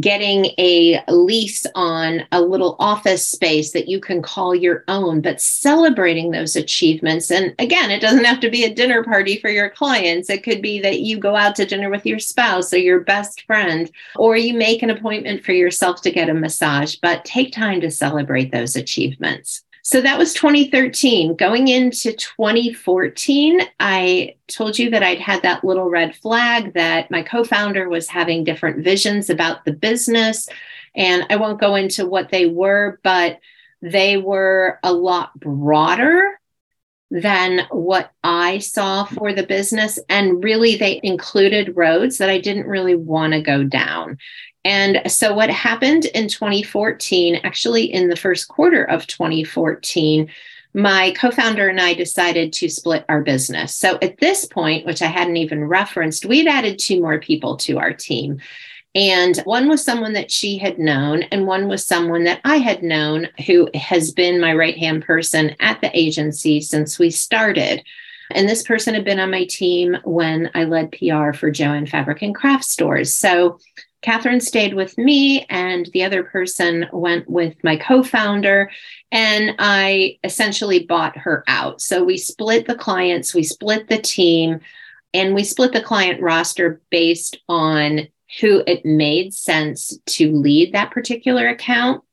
getting 0.00 0.46
a 0.58 1.02
lease 1.08 1.64
on 1.74 2.22
a 2.32 2.42
little 2.42 2.76
office 2.78 3.26
space 3.26 3.72
that 3.72 3.88
you 3.88 4.00
can 4.00 4.20
call 4.20 4.54
your 4.54 4.84
own, 4.86 5.20
but 5.20 5.40
celebrating 5.40 6.30
those 6.30 6.56
achievements. 6.56 7.30
And 7.30 7.54
again, 7.58 7.90
it 7.90 8.00
doesn't 8.00 8.24
have 8.24 8.40
to 8.40 8.50
be 8.50 8.64
a 8.64 8.74
dinner 8.74 9.02
party 9.02 9.38
for 9.38 9.48
your 9.48 9.70
clients. 9.70 10.28
It 10.28 10.42
could 10.42 10.60
be 10.60 10.80
that 10.80 11.00
you 11.00 11.18
go 11.18 11.36
out 11.36 11.56
to 11.56 11.64
dinner 11.64 11.88
with 11.88 12.04
your 12.04 12.18
spouse 12.18 12.72
or 12.72 12.78
your 12.78 13.00
best 13.00 13.42
friend, 13.46 13.90
or 14.16 14.36
you 14.36 14.54
make 14.54 14.82
an 14.82 14.90
appointment 14.90 15.44
for 15.44 15.52
yourself 15.52 16.02
to 16.02 16.10
get 16.10 16.28
a 16.28 16.34
massage, 16.34 16.96
but 16.96 17.24
take 17.24 17.52
time 17.52 17.80
to 17.80 17.90
celebrate 17.90 18.52
those 18.52 18.76
achievements. 18.76 19.64
So 19.88 20.02
that 20.02 20.18
was 20.18 20.34
2013. 20.34 21.34
Going 21.36 21.68
into 21.68 22.12
2014, 22.12 23.62
I 23.80 24.34
told 24.46 24.78
you 24.78 24.90
that 24.90 25.02
I'd 25.02 25.18
had 25.18 25.40
that 25.44 25.64
little 25.64 25.88
red 25.88 26.14
flag 26.14 26.74
that 26.74 27.10
my 27.10 27.22
co 27.22 27.42
founder 27.42 27.88
was 27.88 28.06
having 28.06 28.44
different 28.44 28.84
visions 28.84 29.30
about 29.30 29.64
the 29.64 29.72
business. 29.72 30.46
And 30.94 31.24
I 31.30 31.36
won't 31.36 31.58
go 31.58 31.74
into 31.74 32.04
what 32.04 32.28
they 32.28 32.44
were, 32.44 33.00
but 33.02 33.40
they 33.80 34.18
were 34.18 34.78
a 34.82 34.92
lot 34.92 35.40
broader 35.40 36.38
than 37.10 37.60
what 37.70 38.12
I 38.22 38.58
saw 38.58 39.06
for 39.06 39.32
the 39.32 39.46
business. 39.46 39.98
And 40.10 40.44
really, 40.44 40.76
they 40.76 41.00
included 41.02 41.78
roads 41.78 42.18
that 42.18 42.28
I 42.28 42.40
didn't 42.40 42.66
really 42.66 42.94
want 42.94 43.32
to 43.32 43.40
go 43.40 43.64
down. 43.64 44.18
And 44.64 45.00
so, 45.10 45.34
what 45.34 45.50
happened 45.50 46.06
in 46.06 46.28
2014, 46.28 47.40
actually 47.44 47.92
in 47.92 48.08
the 48.08 48.16
first 48.16 48.48
quarter 48.48 48.84
of 48.84 49.06
2014, 49.06 50.28
my 50.74 51.12
co 51.16 51.30
founder 51.30 51.68
and 51.68 51.80
I 51.80 51.94
decided 51.94 52.52
to 52.54 52.68
split 52.68 53.04
our 53.08 53.22
business. 53.22 53.74
So, 53.74 53.98
at 54.02 54.18
this 54.18 54.44
point, 54.44 54.86
which 54.86 55.02
I 55.02 55.06
hadn't 55.06 55.36
even 55.36 55.64
referenced, 55.64 56.26
we'd 56.26 56.48
added 56.48 56.78
two 56.78 57.00
more 57.00 57.18
people 57.18 57.56
to 57.58 57.78
our 57.78 57.92
team. 57.92 58.40
And 58.94 59.36
one 59.44 59.68
was 59.68 59.84
someone 59.84 60.14
that 60.14 60.30
she 60.30 60.58
had 60.58 60.78
known, 60.78 61.22
and 61.24 61.46
one 61.46 61.68
was 61.68 61.86
someone 61.86 62.24
that 62.24 62.40
I 62.44 62.56
had 62.56 62.82
known 62.82 63.28
who 63.46 63.68
has 63.74 64.10
been 64.10 64.40
my 64.40 64.54
right 64.54 64.76
hand 64.76 65.04
person 65.04 65.54
at 65.60 65.80
the 65.80 65.96
agency 65.96 66.60
since 66.60 66.98
we 66.98 67.10
started. 67.10 67.82
And 68.30 68.48
this 68.48 68.62
person 68.62 68.94
had 68.94 69.04
been 69.04 69.20
on 69.20 69.30
my 69.30 69.44
team 69.44 69.96
when 70.04 70.50
I 70.54 70.64
led 70.64 70.92
PR 70.92 71.32
for 71.32 71.50
Jo-Ann 71.50 71.86
Fabric 71.86 72.22
and 72.22 72.34
Craft 72.34 72.64
Stores. 72.64 73.14
So 73.14 73.58
Catherine 74.00 74.40
stayed 74.40 74.74
with 74.74 74.96
me, 74.96 75.44
and 75.50 75.86
the 75.92 76.04
other 76.04 76.22
person 76.22 76.86
went 76.92 77.28
with 77.28 77.56
my 77.64 77.76
co 77.76 78.02
founder. 78.02 78.70
And 79.10 79.54
I 79.58 80.18
essentially 80.22 80.84
bought 80.84 81.16
her 81.16 81.42
out. 81.48 81.80
So 81.80 82.04
we 82.04 82.16
split 82.16 82.66
the 82.66 82.76
clients, 82.76 83.34
we 83.34 83.42
split 83.42 83.88
the 83.88 83.98
team, 83.98 84.60
and 85.12 85.34
we 85.34 85.42
split 85.42 85.72
the 85.72 85.80
client 85.80 86.20
roster 86.20 86.80
based 86.90 87.38
on 87.48 88.08
who 88.40 88.62
it 88.66 88.84
made 88.84 89.32
sense 89.34 89.98
to 90.06 90.32
lead 90.32 90.72
that 90.72 90.90
particular 90.90 91.48
account. 91.48 92.04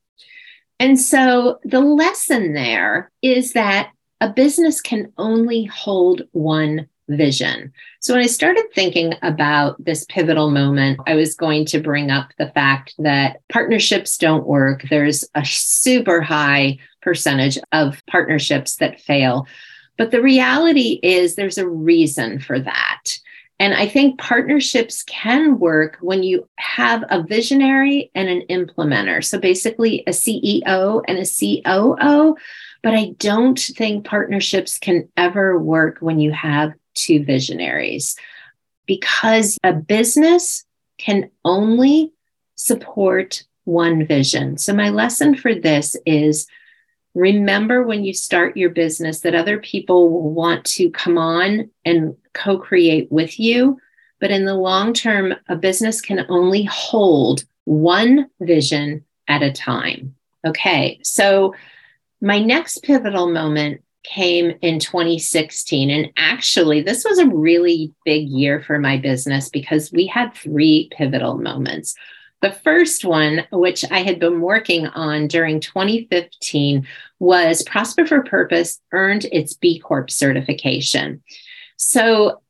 And 0.80 0.98
so 0.98 1.58
the 1.64 1.80
lesson 1.80 2.52
there 2.52 3.10
is 3.22 3.52
that 3.52 3.92
a 4.20 4.30
business 4.30 4.80
can 4.80 5.12
only 5.18 5.64
hold 5.64 6.22
one 6.32 6.88
vision. 7.08 7.72
So 8.00 8.14
when 8.14 8.22
I 8.22 8.26
started 8.26 8.66
thinking 8.74 9.14
about 9.22 9.82
this 9.84 10.04
pivotal 10.08 10.50
moment, 10.50 11.00
I 11.06 11.14
was 11.14 11.34
going 11.34 11.64
to 11.66 11.80
bring 11.80 12.10
up 12.10 12.30
the 12.38 12.50
fact 12.50 12.94
that 12.98 13.40
partnerships 13.48 14.18
don't 14.18 14.46
work. 14.46 14.84
There's 14.88 15.24
a 15.34 15.44
super 15.44 16.20
high 16.20 16.78
percentage 17.02 17.58
of 17.72 18.02
partnerships 18.06 18.76
that 18.76 19.00
fail. 19.00 19.46
But 19.96 20.10
the 20.10 20.22
reality 20.22 21.00
is 21.02 21.34
there's 21.34 21.58
a 21.58 21.68
reason 21.68 22.38
for 22.40 22.58
that. 22.58 23.04
And 23.58 23.72
I 23.72 23.88
think 23.88 24.20
partnerships 24.20 25.02
can 25.04 25.58
work 25.58 25.96
when 26.02 26.22
you 26.22 26.46
have 26.56 27.04
a 27.08 27.22
visionary 27.22 28.10
and 28.14 28.28
an 28.28 28.42
implementer. 28.50 29.24
So 29.24 29.38
basically, 29.38 30.02
a 30.06 30.10
CEO 30.10 31.02
and 31.08 31.18
a 31.18 31.24
COO. 31.24 32.36
But 32.82 32.94
I 32.94 33.14
don't 33.18 33.58
think 33.58 34.04
partnerships 34.04 34.78
can 34.78 35.08
ever 35.16 35.58
work 35.58 35.98
when 36.00 36.20
you 36.20 36.32
have 36.32 36.74
two 36.96 37.24
visionaries 37.24 38.16
because 38.86 39.58
a 39.62 39.72
business 39.72 40.64
can 40.98 41.30
only 41.44 42.12
support 42.54 43.44
one 43.64 44.06
vision. 44.06 44.58
So, 44.58 44.72
my 44.72 44.90
lesson 44.90 45.34
for 45.34 45.54
this 45.54 45.96
is 46.06 46.46
remember 47.14 47.82
when 47.82 48.04
you 48.04 48.14
start 48.14 48.56
your 48.56 48.70
business 48.70 49.20
that 49.20 49.34
other 49.34 49.58
people 49.58 50.10
will 50.10 50.30
want 50.30 50.64
to 50.64 50.90
come 50.90 51.18
on 51.18 51.70
and 51.84 52.16
co 52.32 52.58
create 52.58 53.10
with 53.10 53.38
you. 53.38 53.78
But 54.20 54.30
in 54.30 54.44
the 54.44 54.54
long 54.54 54.94
term, 54.94 55.34
a 55.48 55.56
business 55.56 56.00
can 56.00 56.24
only 56.28 56.64
hold 56.64 57.44
one 57.64 58.30
vision 58.40 59.04
at 59.28 59.42
a 59.42 59.52
time. 59.52 60.14
Okay, 60.46 61.00
so 61.02 61.54
my 62.20 62.38
next 62.38 62.82
pivotal 62.82 63.30
moment 63.30 63.82
came 64.06 64.56
in 64.62 64.78
2016. 64.78 65.90
And 65.90 66.10
actually, 66.16 66.80
this 66.80 67.04
was 67.04 67.18
a 67.18 67.26
really 67.26 67.92
big 68.04 68.28
year 68.28 68.62
for 68.62 68.78
my 68.78 68.96
business 68.96 69.48
because 69.48 69.92
we 69.92 70.06
had 70.06 70.34
three 70.34 70.88
pivotal 70.96 71.38
moments. 71.38 71.94
The 72.42 72.52
first 72.52 73.04
one, 73.04 73.44
which 73.50 73.84
I 73.90 74.00
had 74.00 74.20
been 74.20 74.40
working 74.40 74.86
on 74.88 75.26
during 75.26 75.58
2015, 75.60 76.86
was 77.18 77.62
Prosper 77.64 78.06
for 78.06 78.22
Purpose 78.22 78.80
earned 78.92 79.24
its 79.32 79.54
B 79.54 79.78
Corp 79.78 80.10
certification. 80.10 81.22
So 81.76 82.40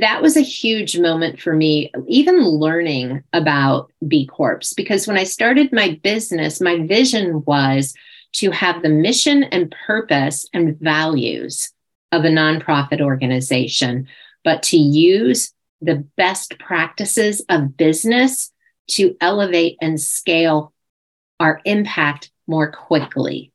that 0.00 0.22
was 0.22 0.36
a 0.36 0.42
huge 0.42 0.98
moment 0.98 1.40
for 1.40 1.54
me, 1.54 1.90
even 2.06 2.46
learning 2.46 3.22
about 3.32 3.90
B 4.06 4.26
Corps, 4.26 4.74
because 4.76 5.06
when 5.06 5.16
I 5.16 5.24
started 5.24 5.72
my 5.72 5.98
business, 6.02 6.60
my 6.60 6.86
vision 6.86 7.42
was 7.46 7.94
to 8.38 8.50
have 8.50 8.82
the 8.82 8.88
mission 8.88 9.44
and 9.44 9.74
purpose 9.86 10.48
and 10.52 10.78
values 10.78 11.72
of 12.12 12.24
a 12.24 12.28
nonprofit 12.28 13.00
organization, 13.00 14.08
but 14.44 14.62
to 14.64 14.76
use 14.76 15.52
the 15.80 16.06
best 16.16 16.58
practices 16.58 17.44
of 17.48 17.76
business 17.76 18.52
to 18.88 19.16
elevate 19.20 19.76
and 19.80 20.00
scale 20.00 20.72
our 21.38 21.60
impact 21.64 22.30
more 22.46 22.70
quickly. 22.70 23.52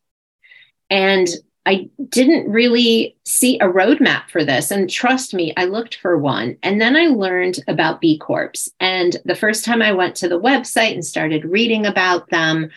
And 0.89 1.27
I 1.65 1.89
didn't 2.09 2.51
really 2.51 3.15
see 3.25 3.57
a 3.59 3.67
roadmap 3.67 4.29
for 4.29 4.43
this. 4.43 4.69
And 4.69 4.89
trust 4.89 5.33
me, 5.33 5.53
I 5.55 5.65
looked 5.65 5.95
for 5.95 6.17
one. 6.17 6.57
And 6.61 6.79
then 6.79 6.95
I 6.97 7.07
learned 7.07 7.59
about 7.67 8.01
B 8.01 8.17
Corps. 8.17 8.69
And 8.81 9.15
the 9.23 9.35
first 9.35 9.63
time 9.63 9.81
I 9.81 9.93
went 9.93 10.15
to 10.17 10.27
the 10.27 10.39
website 10.39 10.93
and 10.93 11.05
started 11.05 11.45
reading 11.45 11.85
about 11.85 12.29
them, 12.29 12.69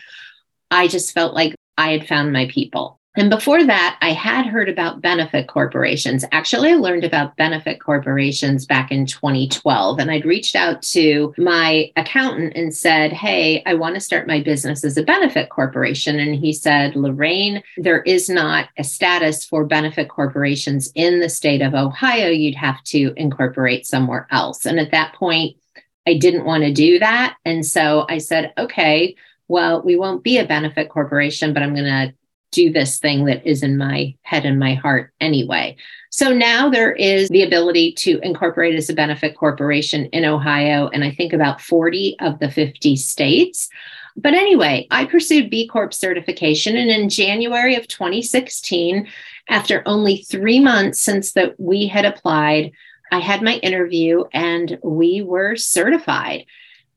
I 0.71 0.87
just 0.87 1.13
felt 1.13 1.33
like 1.33 1.55
I 1.77 1.91
had 1.91 2.07
found 2.07 2.33
my 2.33 2.47
people. 2.47 2.97
And 3.17 3.31
before 3.31 3.63
that, 3.63 3.97
I 3.99 4.11
had 4.11 4.45
heard 4.45 4.69
about 4.69 5.01
benefit 5.01 5.47
corporations. 5.47 6.23
Actually, 6.31 6.73
I 6.73 6.75
learned 6.75 7.03
about 7.03 7.35
benefit 7.35 7.81
corporations 7.81 8.67
back 8.67 8.91
in 8.91 9.07
2012. 9.07 9.97
And 9.97 10.11
I'd 10.11 10.23
reached 10.23 10.55
out 10.55 10.83
to 10.83 11.33
my 11.35 11.91
accountant 11.95 12.53
and 12.55 12.75
said, 12.75 13.11
Hey, 13.11 13.63
I 13.65 13.73
want 13.73 13.95
to 13.95 14.01
start 14.01 14.27
my 14.27 14.43
business 14.43 14.83
as 14.83 14.97
a 14.97 15.03
benefit 15.03 15.49
corporation. 15.49 16.19
And 16.19 16.35
he 16.35 16.53
said, 16.53 16.95
Lorraine, 16.95 17.63
there 17.77 18.03
is 18.03 18.29
not 18.29 18.69
a 18.77 18.83
status 18.83 19.43
for 19.43 19.65
benefit 19.65 20.09
corporations 20.09 20.91
in 20.93 21.19
the 21.19 21.29
state 21.29 21.63
of 21.63 21.73
Ohio. 21.73 22.29
You'd 22.29 22.53
have 22.53 22.83
to 22.83 23.13
incorporate 23.17 23.87
somewhere 23.87 24.27
else. 24.29 24.63
And 24.63 24.79
at 24.79 24.91
that 24.91 25.15
point, 25.15 25.57
I 26.07 26.19
didn't 26.19 26.45
want 26.45 26.65
to 26.65 26.71
do 26.71 26.99
that. 26.99 27.35
And 27.45 27.65
so 27.65 28.05
I 28.07 28.19
said, 28.19 28.53
Okay, 28.59 29.15
well, 29.47 29.81
we 29.81 29.95
won't 29.95 30.23
be 30.23 30.37
a 30.37 30.45
benefit 30.45 30.89
corporation, 30.89 31.53
but 31.53 31.63
I'm 31.63 31.73
going 31.73 31.85
to 31.85 32.13
do 32.51 32.71
this 32.71 32.99
thing 32.99 33.25
that 33.25 33.45
is 33.45 33.61
in 33.63 33.77
my 33.77 34.15
head 34.21 34.45
and 34.45 34.59
my 34.59 34.73
heart 34.73 35.11
anyway. 35.19 35.75
So 36.09 36.33
now 36.33 36.69
there 36.69 36.93
is 36.93 37.29
the 37.29 37.43
ability 37.43 37.93
to 37.93 38.19
incorporate 38.23 38.75
as 38.75 38.89
a 38.89 38.93
benefit 38.93 39.35
corporation 39.35 40.05
in 40.07 40.25
Ohio, 40.25 40.87
and 40.87 41.03
I 41.03 41.11
think 41.11 41.33
about 41.33 41.61
40 41.61 42.15
of 42.21 42.39
the 42.39 42.49
50 42.49 42.95
states. 42.95 43.69
But 44.15 44.33
anyway, 44.33 44.87
I 44.89 45.05
pursued 45.05 45.51
B 45.51 45.67
Corp 45.67 45.93
certification. 45.93 46.75
And 46.75 46.89
in 46.89 47.09
January 47.09 47.75
of 47.75 47.87
2016, 47.87 49.07
after 49.47 49.83
only 49.85 50.17
three 50.17 50.59
months 50.59 50.99
since 50.99 51.33
that 51.33 51.59
we 51.59 51.85
had 51.85 52.05
applied, 52.05 52.71
I 53.11 53.19
had 53.19 53.43
my 53.43 53.57
interview 53.57 54.23
and 54.33 54.79
we 54.83 55.21
were 55.21 55.55
certified. 55.55 56.45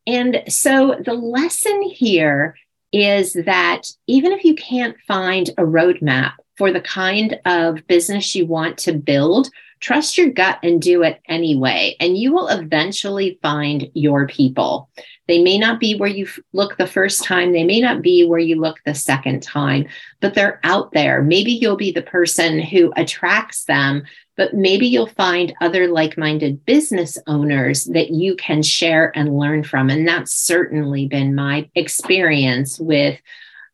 And 0.06 0.42
so 0.48 0.96
the 1.04 1.14
lesson 1.14 1.82
here 1.82 2.56
is 2.92 3.34
that 3.34 3.82
even 4.06 4.32
if 4.32 4.44
you 4.44 4.54
can't 4.54 4.96
find 5.06 5.48
a 5.50 5.62
roadmap 5.62 6.32
for 6.56 6.72
the 6.72 6.80
kind 6.80 7.38
of 7.44 7.86
business 7.86 8.34
you 8.34 8.46
want 8.46 8.78
to 8.78 8.92
build, 8.92 9.48
trust 9.80 10.18
your 10.18 10.28
gut 10.30 10.58
and 10.62 10.80
do 10.80 11.02
it 11.02 11.20
anyway. 11.26 11.96
And 12.00 12.16
you 12.18 12.32
will 12.32 12.48
eventually 12.48 13.38
find 13.42 13.90
your 13.94 14.26
people. 14.26 14.90
They 15.26 15.42
may 15.42 15.58
not 15.58 15.80
be 15.80 15.94
where 15.94 16.08
you 16.08 16.28
look 16.52 16.76
the 16.76 16.86
first 16.86 17.24
time, 17.24 17.52
they 17.52 17.64
may 17.64 17.80
not 17.80 18.02
be 18.02 18.26
where 18.26 18.40
you 18.40 18.60
look 18.60 18.78
the 18.84 18.94
second 18.94 19.42
time, 19.42 19.86
but 20.20 20.34
they're 20.34 20.60
out 20.64 20.92
there. 20.92 21.22
Maybe 21.22 21.52
you'll 21.52 21.76
be 21.76 21.92
the 21.92 22.02
person 22.02 22.58
who 22.58 22.92
attracts 22.96 23.64
them 23.64 24.02
but 24.40 24.54
maybe 24.54 24.86
you'll 24.86 25.06
find 25.06 25.52
other 25.60 25.86
like 25.86 26.16
minded 26.16 26.64
business 26.64 27.18
owners 27.26 27.84
that 27.84 28.08
you 28.08 28.34
can 28.36 28.62
share 28.62 29.12
and 29.14 29.36
learn 29.36 29.62
from. 29.62 29.90
And 29.90 30.08
that's 30.08 30.32
certainly 30.32 31.06
been 31.06 31.34
my 31.34 31.68
experience 31.74 32.80
with 32.80 33.20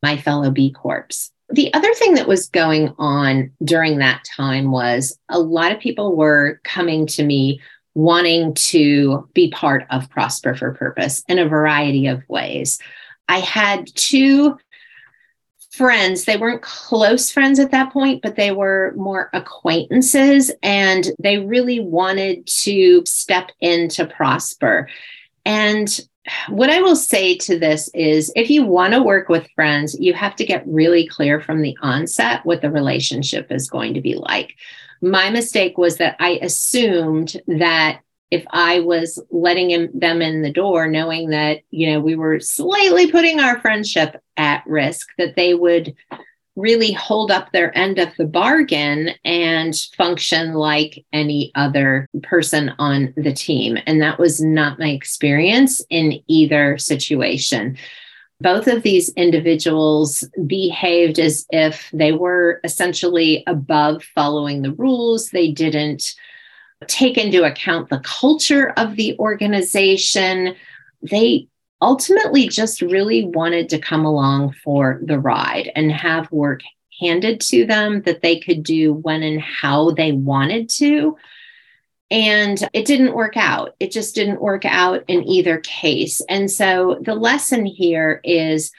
my 0.02 0.16
fellow 0.16 0.50
B 0.50 0.72
Corps. 0.72 1.30
The 1.50 1.72
other 1.72 1.94
thing 1.94 2.14
that 2.14 2.26
was 2.26 2.48
going 2.48 2.92
on 2.98 3.52
during 3.62 3.98
that 3.98 4.24
time 4.36 4.72
was 4.72 5.16
a 5.28 5.38
lot 5.38 5.70
of 5.70 5.78
people 5.78 6.16
were 6.16 6.60
coming 6.64 7.06
to 7.06 7.22
me 7.22 7.60
wanting 7.94 8.52
to 8.54 9.28
be 9.34 9.52
part 9.52 9.86
of 9.90 10.10
Prosper 10.10 10.56
for 10.56 10.74
Purpose 10.74 11.22
in 11.28 11.38
a 11.38 11.48
variety 11.48 12.08
of 12.08 12.28
ways. 12.28 12.80
I 13.28 13.38
had 13.38 13.86
two 13.94 14.58
friends. 15.76 16.24
They 16.24 16.36
weren't 16.36 16.62
close 16.62 17.30
friends 17.30 17.58
at 17.58 17.70
that 17.70 17.92
point, 17.92 18.22
but 18.22 18.36
they 18.36 18.52
were 18.52 18.94
more 18.96 19.30
acquaintances 19.32 20.50
and 20.62 21.06
they 21.18 21.38
really 21.38 21.80
wanted 21.80 22.46
to 22.46 23.02
step 23.04 23.50
in 23.60 23.88
to 23.90 24.06
Prosper. 24.06 24.88
And 25.44 26.00
what 26.48 26.70
I 26.70 26.82
will 26.82 26.96
say 26.96 27.36
to 27.38 27.58
this 27.58 27.88
is 27.94 28.32
if 28.34 28.50
you 28.50 28.64
want 28.64 28.94
to 28.94 29.02
work 29.02 29.28
with 29.28 29.50
friends, 29.54 29.96
you 29.98 30.12
have 30.14 30.34
to 30.36 30.44
get 30.44 30.66
really 30.66 31.06
clear 31.06 31.40
from 31.40 31.62
the 31.62 31.76
onset 31.82 32.44
what 32.44 32.62
the 32.62 32.70
relationship 32.70 33.52
is 33.52 33.70
going 33.70 33.94
to 33.94 34.00
be 34.00 34.14
like. 34.14 34.54
My 35.02 35.30
mistake 35.30 35.78
was 35.78 35.98
that 35.98 36.16
I 36.18 36.38
assumed 36.42 37.40
that 37.46 38.00
if 38.30 38.44
I 38.50 38.80
was 38.80 39.22
letting 39.30 39.70
him, 39.70 39.88
them 39.94 40.20
in 40.20 40.42
the 40.42 40.52
door, 40.52 40.88
knowing 40.88 41.30
that, 41.30 41.60
you 41.70 41.92
know, 41.92 42.00
we 42.00 42.16
were 42.16 42.40
slightly 42.40 43.10
putting 43.10 43.40
our 43.40 43.60
friendship 43.60 44.20
at 44.36 44.66
risk, 44.66 45.08
that 45.18 45.36
they 45.36 45.54
would 45.54 45.94
really 46.56 46.90
hold 46.90 47.30
up 47.30 47.52
their 47.52 47.76
end 47.76 47.98
of 47.98 48.08
the 48.16 48.24
bargain 48.24 49.10
and 49.24 49.76
function 49.96 50.54
like 50.54 51.04
any 51.12 51.52
other 51.54 52.08
person 52.22 52.72
on 52.78 53.12
the 53.16 53.32
team. 53.32 53.78
And 53.86 54.00
that 54.00 54.18
was 54.18 54.40
not 54.40 54.78
my 54.78 54.88
experience 54.88 55.82
in 55.90 56.20
either 56.26 56.78
situation. 56.78 57.76
Both 58.40 58.66
of 58.66 58.82
these 58.82 59.10
individuals 59.10 60.24
behaved 60.46 61.18
as 61.18 61.46
if 61.50 61.90
they 61.92 62.12
were 62.12 62.60
essentially 62.64 63.44
above 63.46 64.02
following 64.14 64.62
the 64.62 64.72
rules. 64.72 65.30
They 65.30 65.50
didn't 65.50 66.14
take 66.86 67.16
into 67.16 67.44
account 67.44 67.88
the 67.88 68.00
culture 68.00 68.72
of 68.76 68.96
the 68.96 69.18
organization. 69.18 70.54
They 71.02 71.48
ultimately 71.80 72.48
just 72.48 72.82
really 72.82 73.26
wanted 73.26 73.68
to 73.70 73.78
come 73.78 74.04
along 74.04 74.52
for 74.52 75.00
the 75.02 75.18
ride 75.18 75.70
and 75.74 75.90
have 75.90 76.30
work 76.30 76.60
handed 77.00 77.40
to 77.40 77.66
them 77.66 78.02
that 78.02 78.22
they 78.22 78.38
could 78.40 78.62
do 78.62 78.92
when 78.92 79.22
and 79.22 79.40
how 79.40 79.90
they 79.90 80.12
wanted 80.12 80.68
to. 80.68 81.16
And 82.10 82.68
it 82.72 82.86
didn't 82.86 83.14
work 83.14 83.36
out. 83.36 83.74
It 83.80 83.90
just 83.90 84.14
didn't 84.14 84.40
work 84.40 84.64
out 84.64 85.04
in 85.08 85.24
either 85.24 85.58
case. 85.58 86.20
And 86.28 86.50
so 86.50 86.98
the 87.02 87.14
lesson 87.14 87.66
here 87.66 88.20
is 88.22 88.70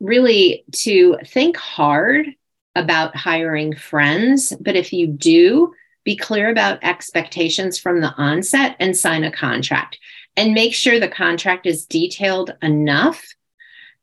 really 0.00 0.64
to 0.72 1.16
think 1.24 1.56
hard 1.56 2.26
about 2.74 3.16
hiring 3.16 3.74
friends. 3.74 4.52
But 4.60 4.76
if 4.76 4.92
you 4.92 5.06
do, 5.06 5.74
be 6.06 6.16
clear 6.16 6.48
about 6.48 6.78
expectations 6.82 7.78
from 7.78 8.00
the 8.00 8.14
onset 8.14 8.76
and 8.78 8.96
sign 8.96 9.24
a 9.24 9.30
contract 9.30 9.98
and 10.36 10.54
make 10.54 10.72
sure 10.72 11.00
the 11.00 11.08
contract 11.08 11.66
is 11.66 11.84
detailed 11.84 12.54
enough 12.62 13.26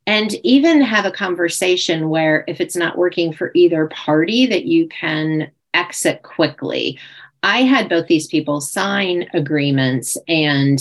and 0.05 0.33
even 0.43 0.81
have 0.81 1.05
a 1.05 1.11
conversation 1.11 2.09
where 2.09 2.43
if 2.47 2.59
it's 2.59 2.75
not 2.75 2.97
working 2.97 3.31
for 3.31 3.51
either 3.55 3.87
party 3.87 4.45
that 4.45 4.65
you 4.65 4.87
can 4.89 5.49
exit 5.73 6.21
quickly. 6.23 6.99
I 7.41 7.63
had 7.63 7.87
both 7.87 8.07
these 8.07 8.27
people 8.27 8.59
sign 8.59 9.29
agreements 9.33 10.17
and 10.27 10.79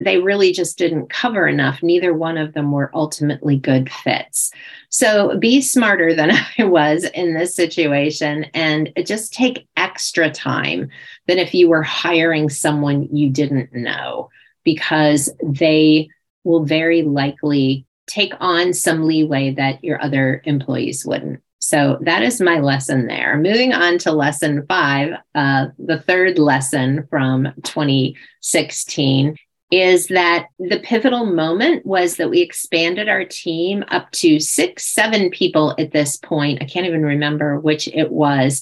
they 0.00 0.18
really 0.18 0.52
just 0.52 0.78
didn't 0.78 1.10
cover 1.10 1.46
enough. 1.46 1.82
Neither 1.82 2.14
one 2.14 2.38
of 2.38 2.54
them 2.54 2.72
were 2.72 2.90
ultimately 2.94 3.58
good 3.58 3.92
fits. 3.92 4.50
So 4.88 5.38
be 5.38 5.60
smarter 5.60 6.14
than 6.14 6.30
I 6.58 6.64
was 6.64 7.04
in 7.04 7.34
this 7.34 7.54
situation 7.54 8.44
and 8.54 8.92
just 9.04 9.34
take 9.34 9.68
extra 9.76 10.30
time 10.30 10.88
than 11.26 11.38
if 11.38 11.54
you 11.54 11.68
were 11.68 11.82
hiring 11.82 12.48
someone 12.48 13.14
you 13.14 13.28
didn't 13.28 13.72
know, 13.74 14.30
because 14.64 15.30
they 15.44 16.08
will 16.44 16.64
very 16.64 17.02
likely 17.02 17.86
take 18.06 18.32
on 18.40 18.72
some 18.72 19.04
leeway 19.04 19.52
that 19.52 19.84
your 19.84 20.02
other 20.02 20.42
employees 20.44 21.04
wouldn't. 21.04 21.40
So 21.58 21.98
that 22.00 22.22
is 22.22 22.40
my 22.40 22.58
lesson 22.58 23.06
there. 23.06 23.36
Moving 23.36 23.74
on 23.74 23.98
to 23.98 24.12
lesson 24.12 24.64
five, 24.66 25.12
uh, 25.34 25.66
the 25.78 26.00
third 26.00 26.38
lesson 26.38 27.06
from 27.10 27.52
2016 27.62 29.36
is 29.70 30.08
that 30.08 30.48
the 30.58 30.80
pivotal 30.80 31.26
moment 31.26 31.86
was 31.86 32.16
that 32.16 32.30
we 32.30 32.40
expanded 32.40 33.08
our 33.08 33.24
team 33.24 33.84
up 33.88 34.10
to 34.10 34.40
six, 34.40 34.84
seven 34.86 35.30
people 35.30 35.74
at 35.78 35.92
this 35.92 36.16
point. 36.16 36.60
I 36.60 36.66
can't 36.66 36.86
even 36.86 37.02
remember 37.02 37.58
which 37.60 37.88
it 37.88 38.10
was. 38.10 38.60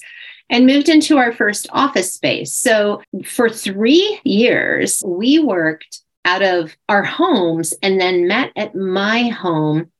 And 0.51 0.65
moved 0.65 0.89
into 0.89 1.17
our 1.17 1.31
first 1.31 1.67
office 1.71 2.13
space. 2.13 2.53
So 2.55 3.03
for 3.23 3.49
three 3.49 4.19
years, 4.23 5.03
we 5.05 5.37
worked 5.37 6.01
out 6.25 6.41
of 6.41 6.75
our 6.87 7.03
homes 7.03 7.73
and 7.83 8.01
then 8.01 8.27
met 8.27 8.51
at 8.55 8.73
my 8.73 9.27
home 9.27 9.91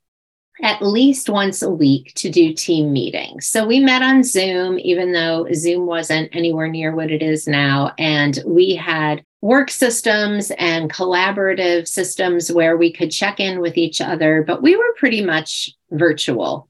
at 0.62 0.82
least 0.82 1.30
once 1.30 1.62
a 1.62 1.70
week 1.70 2.14
to 2.16 2.30
do 2.30 2.54
team 2.54 2.92
meetings. 2.92 3.48
So 3.48 3.66
we 3.66 3.80
met 3.80 4.02
on 4.02 4.24
Zoom, 4.24 4.80
even 4.80 5.14
though 5.14 5.48
Zoom 5.54 5.86
wasn't 5.86 6.36
anywhere 6.36 6.68
near 6.68 6.94
what 6.94 7.12
it 7.12 7.22
is 7.22 7.48
now. 7.48 7.94
And 7.98 8.40
we 8.46 8.76
had 8.76 9.24
work 9.42 9.70
systems 9.70 10.52
and 10.58 10.92
collaborative 10.92 11.88
systems 11.88 12.52
where 12.52 12.76
we 12.76 12.92
could 12.92 13.12
check 13.12 13.40
in 13.40 13.62
with 13.62 13.78
each 13.78 14.02
other, 14.02 14.44
but 14.46 14.62
we 14.62 14.76
were 14.76 14.96
pretty 14.98 15.24
much 15.24 15.72
virtual. 15.92 16.68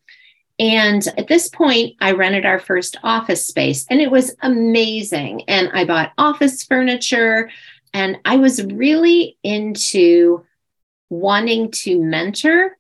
And 0.60 1.08
at 1.18 1.28
this 1.28 1.48
point, 1.48 1.96
I 2.02 2.12
rented 2.12 2.46
our 2.46 2.60
first 2.60 2.98
office 3.02 3.48
space 3.48 3.86
and 3.90 4.02
it 4.02 4.12
was 4.12 4.36
amazing. 4.42 5.44
And 5.48 5.70
I 5.74 5.86
bought 5.86 6.12
office 6.18 6.64
furniture 6.64 7.50
and 7.94 8.18
I 8.26 8.36
was 8.36 8.64
really 8.64 9.38
into 9.42 10.46
wanting 11.10 11.72
to 11.72 12.00
mentor. 12.00 12.78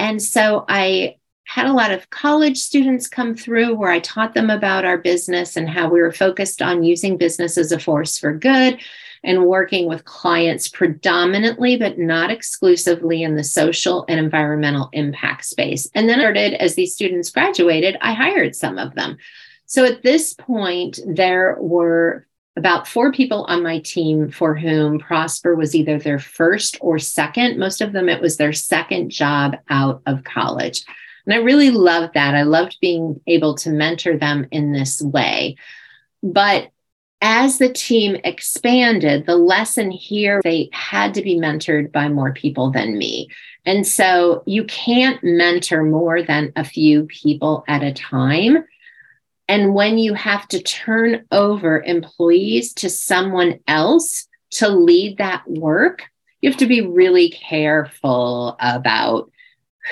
And 0.00 0.22
so 0.22 0.64
I 0.66 1.16
had 1.44 1.66
a 1.66 1.74
lot 1.74 1.90
of 1.90 2.08
college 2.08 2.56
students 2.56 3.06
come 3.06 3.34
through 3.34 3.74
where 3.74 3.90
I 3.90 4.00
taught 4.00 4.32
them 4.32 4.48
about 4.48 4.86
our 4.86 4.96
business 4.96 5.56
and 5.58 5.68
how 5.68 5.90
we 5.90 6.00
were 6.00 6.10
focused 6.10 6.62
on 6.62 6.82
using 6.82 7.18
business 7.18 7.58
as 7.58 7.70
a 7.70 7.78
force 7.78 8.16
for 8.16 8.32
good 8.32 8.80
and 9.22 9.44
working 9.44 9.86
with 9.86 10.06
clients 10.06 10.68
predominantly, 10.68 11.76
but 11.76 11.98
not 11.98 12.30
exclusively 12.30 13.22
in 13.22 13.36
the 13.36 13.44
social 13.44 14.06
and 14.08 14.18
environmental 14.18 14.88
impact 14.94 15.44
space. 15.44 15.86
And 15.94 16.08
then 16.08 16.20
started 16.20 16.54
as 16.54 16.76
these 16.76 16.94
students 16.94 17.30
graduated, 17.30 17.98
I 18.00 18.14
hired 18.14 18.56
some 18.56 18.78
of 18.78 18.94
them. 18.94 19.18
So 19.66 19.84
at 19.84 20.02
this 20.02 20.32
point, 20.32 20.98
there 21.06 21.58
were 21.60 22.26
about 22.60 22.86
four 22.86 23.10
people 23.10 23.44
on 23.44 23.62
my 23.62 23.78
team 23.78 24.30
for 24.30 24.54
whom 24.54 24.98
Prosper 24.98 25.56
was 25.56 25.74
either 25.74 25.98
their 25.98 26.18
first 26.18 26.76
or 26.82 26.98
second. 26.98 27.58
Most 27.58 27.80
of 27.80 27.92
them, 27.92 28.10
it 28.10 28.20
was 28.20 28.36
their 28.36 28.52
second 28.52 29.08
job 29.08 29.56
out 29.70 30.02
of 30.04 30.24
college. 30.24 30.84
And 31.24 31.32
I 31.32 31.38
really 31.38 31.70
loved 31.70 32.12
that. 32.12 32.34
I 32.34 32.42
loved 32.42 32.76
being 32.82 33.18
able 33.26 33.54
to 33.56 33.70
mentor 33.70 34.18
them 34.18 34.46
in 34.50 34.72
this 34.72 35.00
way. 35.00 35.56
But 36.22 36.70
as 37.22 37.56
the 37.56 37.72
team 37.72 38.18
expanded, 38.24 39.24
the 39.24 39.36
lesson 39.36 39.90
here, 39.90 40.42
they 40.44 40.68
had 40.72 41.14
to 41.14 41.22
be 41.22 41.36
mentored 41.36 41.92
by 41.92 42.08
more 42.08 42.34
people 42.34 42.70
than 42.70 42.98
me. 42.98 43.30
And 43.64 43.86
so 43.86 44.42
you 44.46 44.64
can't 44.64 45.22
mentor 45.24 45.82
more 45.82 46.22
than 46.22 46.52
a 46.56 46.64
few 46.64 47.04
people 47.04 47.64
at 47.68 47.82
a 47.82 47.94
time. 47.94 48.64
And 49.50 49.74
when 49.74 49.98
you 49.98 50.14
have 50.14 50.46
to 50.50 50.62
turn 50.62 51.26
over 51.32 51.82
employees 51.82 52.72
to 52.74 52.88
someone 52.88 53.58
else 53.66 54.28
to 54.52 54.68
lead 54.68 55.18
that 55.18 55.42
work, 55.48 56.04
you 56.40 56.48
have 56.48 56.60
to 56.60 56.68
be 56.68 56.82
really 56.86 57.30
careful 57.30 58.56
about 58.60 59.32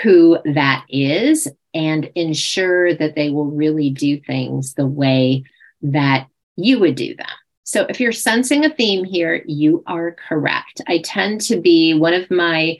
who 0.01 0.39
that 0.55 0.85
is 0.89 1.49
and 1.75 2.09
ensure 2.15 2.95
that 2.95 3.17
they 3.17 3.31
will 3.31 3.51
really 3.51 3.91
do 3.91 4.21
things 4.21 4.75
the 4.75 4.87
way 4.87 5.43
that 5.83 6.29
you 6.55 6.79
would 6.79 6.95
do 6.95 7.17
them. 7.17 7.27
So 7.65 7.85
if 7.89 7.99
you're 7.99 8.13
sensing 8.13 8.65
a 8.65 8.71
theme 8.71 9.05
here, 9.05 9.43
you 9.45 9.83
are 9.89 10.13
correct. 10.29 10.83
I 10.87 10.99
tend 10.99 11.41
to 11.43 11.61
be 11.61 11.95
one 11.95 12.15
of 12.15 12.31
my 12.31 12.77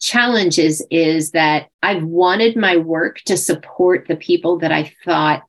challenges 0.00 0.84
is 0.90 1.30
that 1.30 1.70
I've 1.82 2.04
wanted 2.04 2.56
my 2.56 2.76
work 2.76 3.22
to 3.22 3.38
support 3.38 4.06
the 4.06 4.16
people 4.16 4.58
that 4.58 4.70
I 4.70 4.92
thought 5.02 5.44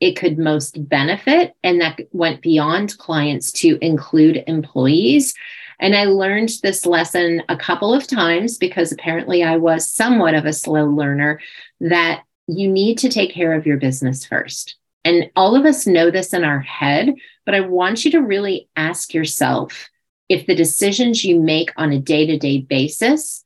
it 0.00 0.12
could 0.12 0.38
most 0.38 0.88
benefit. 0.88 1.54
And 1.62 1.80
that 1.80 2.00
went 2.12 2.42
beyond 2.42 2.98
clients 2.98 3.52
to 3.52 3.78
include 3.80 4.44
employees. 4.46 5.34
And 5.80 5.94
I 5.94 6.04
learned 6.04 6.50
this 6.62 6.86
lesson 6.86 7.42
a 7.48 7.56
couple 7.56 7.92
of 7.92 8.06
times 8.06 8.58
because 8.58 8.92
apparently 8.92 9.42
I 9.42 9.56
was 9.56 9.90
somewhat 9.90 10.34
of 10.34 10.44
a 10.44 10.52
slow 10.52 10.84
learner 10.84 11.40
that 11.80 12.22
you 12.46 12.68
need 12.70 12.98
to 12.98 13.08
take 13.08 13.32
care 13.32 13.54
of 13.54 13.66
your 13.66 13.78
business 13.78 14.24
first. 14.24 14.76
And 15.04 15.30
all 15.36 15.54
of 15.54 15.64
us 15.64 15.86
know 15.86 16.10
this 16.10 16.32
in 16.32 16.44
our 16.44 16.60
head, 16.60 17.14
but 17.44 17.54
I 17.54 17.60
want 17.60 18.04
you 18.04 18.10
to 18.12 18.22
really 18.22 18.68
ask 18.76 19.12
yourself 19.12 19.90
if 20.28 20.46
the 20.46 20.54
decisions 20.54 21.24
you 21.24 21.38
make 21.38 21.70
on 21.76 21.92
a 21.92 21.98
day 21.98 22.26
to 22.26 22.38
day 22.38 22.60
basis 22.60 23.44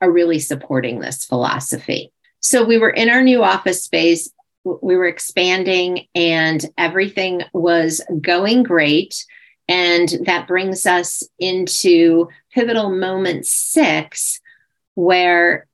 are 0.00 0.10
really 0.10 0.38
supporting 0.38 1.00
this 1.00 1.24
philosophy. 1.24 2.12
So 2.40 2.64
we 2.64 2.78
were 2.78 2.90
in 2.90 3.10
our 3.10 3.22
new 3.22 3.42
office 3.42 3.84
space, 3.84 4.30
we 4.64 4.96
were 4.96 5.06
expanding, 5.06 6.06
and 6.14 6.64
everything 6.76 7.42
was 7.52 8.00
going 8.20 8.62
great. 8.62 9.24
And 9.68 10.08
that 10.24 10.48
brings 10.48 10.84
us 10.84 11.22
into 11.38 12.28
pivotal 12.52 12.90
moment 12.90 13.46
six, 13.46 14.40
where 14.94 15.66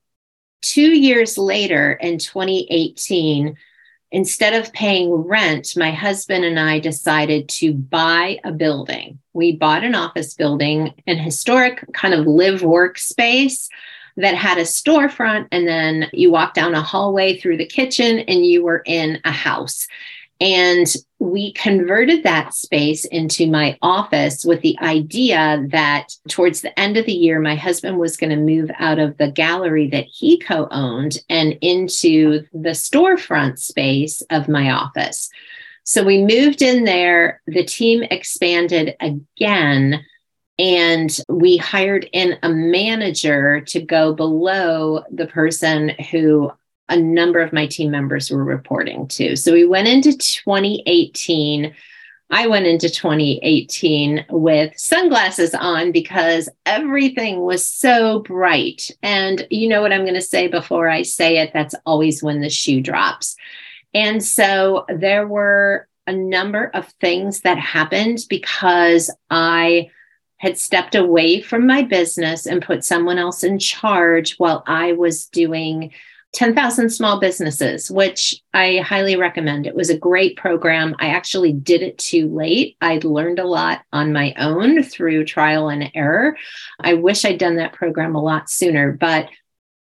two 0.62 0.94
years 0.94 1.38
later 1.38 1.92
in 1.92 2.18
2018, 2.18 3.56
instead 4.12 4.54
of 4.54 4.72
paying 4.72 5.10
rent, 5.10 5.72
my 5.76 5.90
husband 5.90 6.44
and 6.44 6.60
I 6.60 6.78
decided 6.78 7.48
to 7.50 7.72
buy 7.72 8.38
a 8.44 8.52
building. 8.52 9.18
We 9.32 9.56
bought 9.56 9.84
an 9.84 9.94
office 9.94 10.34
building, 10.34 10.94
an 11.06 11.18
historic 11.18 11.84
kind 11.92 12.14
of 12.14 12.26
live 12.26 12.62
work 12.62 12.98
space 12.98 13.68
that 14.16 14.34
had 14.34 14.58
a 14.58 14.62
storefront. 14.62 15.48
And 15.52 15.66
then 15.66 16.08
you 16.12 16.30
walk 16.30 16.54
down 16.54 16.74
a 16.74 16.82
hallway 16.82 17.38
through 17.38 17.58
the 17.58 17.66
kitchen 17.66 18.20
and 18.20 18.44
you 18.46 18.64
were 18.64 18.82
in 18.86 19.20
a 19.24 19.32
house. 19.32 19.86
And 20.40 20.86
we 21.18 21.52
converted 21.54 22.22
that 22.22 22.52
space 22.52 23.06
into 23.06 23.50
my 23.50 23.78
office 23.80 24.44
with 24.44 24.60
the 24.60 24.78
idea 24.80 25.64
that 25.70 26.08
towards 26.28 26.60
the 26.60 26.78
end 26.78 26.98
of 26.98 27.06
the 27.06 27.12
year, 27.12 27.40
my 27.40 27.54
husband 27.54 27.98
was 27.98 28.18
going 28.18 28.30
to 28.30 28.36
move 28.36 28.70
out 28.78 28.98
of 28.98 29.16
the 29.16 29.30
gallery 29.30 29.88
that 29.88 30.04
he 30.04 30.38
co 30.38 30.68
owned 30.70 31.18
and 31.30 31.56
into 31.62 32.44
the 32.52 32.70
storefront 32.70 33.58
space 33.58 34.20
of 34.30 34.46
my 34.46 34.70
office. 34.70 35.30
So 35.84 36.04
we 36.04 36.22
moved 36.22 36.60
in 36.60 36.84
there. 36.84 37.40
The 37.46 37.64
team 37.64 38.02
expanded 38.02 38.94
again. 39.00 40.04
And 40.58 41.18
we 41.28 41.56
hired 41.56 42.08
in 42.12 42.38
a 42.42 42.48
manager 42.48 43.60
to 43.62 43.80
go 43.80 44.14
below 44.14 45.04
the 45.10 45.26
person 45.26 45.90
who 46.10 46.50
a 46.88 46.96
number 46.96 47.40
of 47.40 47.52
my 47.52 47.66
team 47.66 47.90
members 47.90 48.30
were 48.30 48.44
reporting 48.44 49.08
to. 49.08 49.36
So 49.36 49.52
we 49.52 49.66
went 49.66 49.88
into 49.88 50.16
2018. 50.16 51.74
I 52.30 52.46
went 52.46 52.66
into 52.66 52.88
2018 52.88 54.26
with 54.30 54.76
sunglasses 54.78 55.54
on 55.54 55.92
because 55.92 56.48
everything 56.64 57.40
was 57.40 57.66
so 57.66 58.20
bright. 58.20 58.90
And 59.02 59.46
you 59.50 59.68
know 59.68 59.82
what 59.82 59.92
I'm 59.92 60.02
going 60.02 60.14
to 60.14 60.20
say 60.20 60.48
before 60.48 60.88
I 60.88 61.02
say 61.02 61.38
it? 61.38 61.50
That's 61.52 61.74
always 61.84 62.22
when 62.22 62.40
the 62.40 62.50
shoe 62.50 62.80
drops. 62.80 63.36
And 63.94 64.22
so 64.24 64.86
there 64.88 65.26
were 65.26 65.88
a 66.06 66.12
number 66.12 66.70
of 66.72 66.88
things 67.00 67.40
that 67.40 67.58
happened 67.58 68.20
because 68.28 69.10
I 69.30 69.90
had 70.38 70.58
stepped 70.58 70.94
away 70.94 71.40
from 71.40 71.66
my 71.66 71.82
business 71.82 72.46
and 72.46 72.62
put 72.62 72.84
someone 72.84 73.18
else 73.18 73.42
in 73.42 73.58
charge 73.58 74.36
while 74.36 74.62
I 74.66 74.92
was 74.92 75.26
doing 75.26 75.92
10,000 76.36 76.90
Small 76.90 77.18
Businesses, 77.18 77.90
which 77.90 78.42
I 78.52 78.78
highly 78.78 79.16
recommend. 79.16 79.66
It 79.66 79.74
was 79.74 79.88
a 79.88 79.96
great 79.96 80.36
program. 80.36 80.94
I 80.98 81.08
actually 81.08 81.54
did 81.54 81.80
it 81.80 81.96
too 81.96 82.28
late. 82.28 82.76
I'd 82.82 83.04
learned 83.04 83.38
a 83.38 83.46
lot 83.46 83.82
on 83.92 84.12
my 84.12 84.34
own 84.36 84.82
through 84.82 85.24
trial 85.24 85.70
and 85.70 85.90
error. 85.94 86.36
I 86.78 86.94
wish 86.94 87.24
I'd 87.24 87.38
done 87.38 87.56
that 87.56 87.72
program 87.72 88.14
a 88.14 88.22
lot 88.22 88.50
sooner, 88.50 88.92
but 88.92 89.30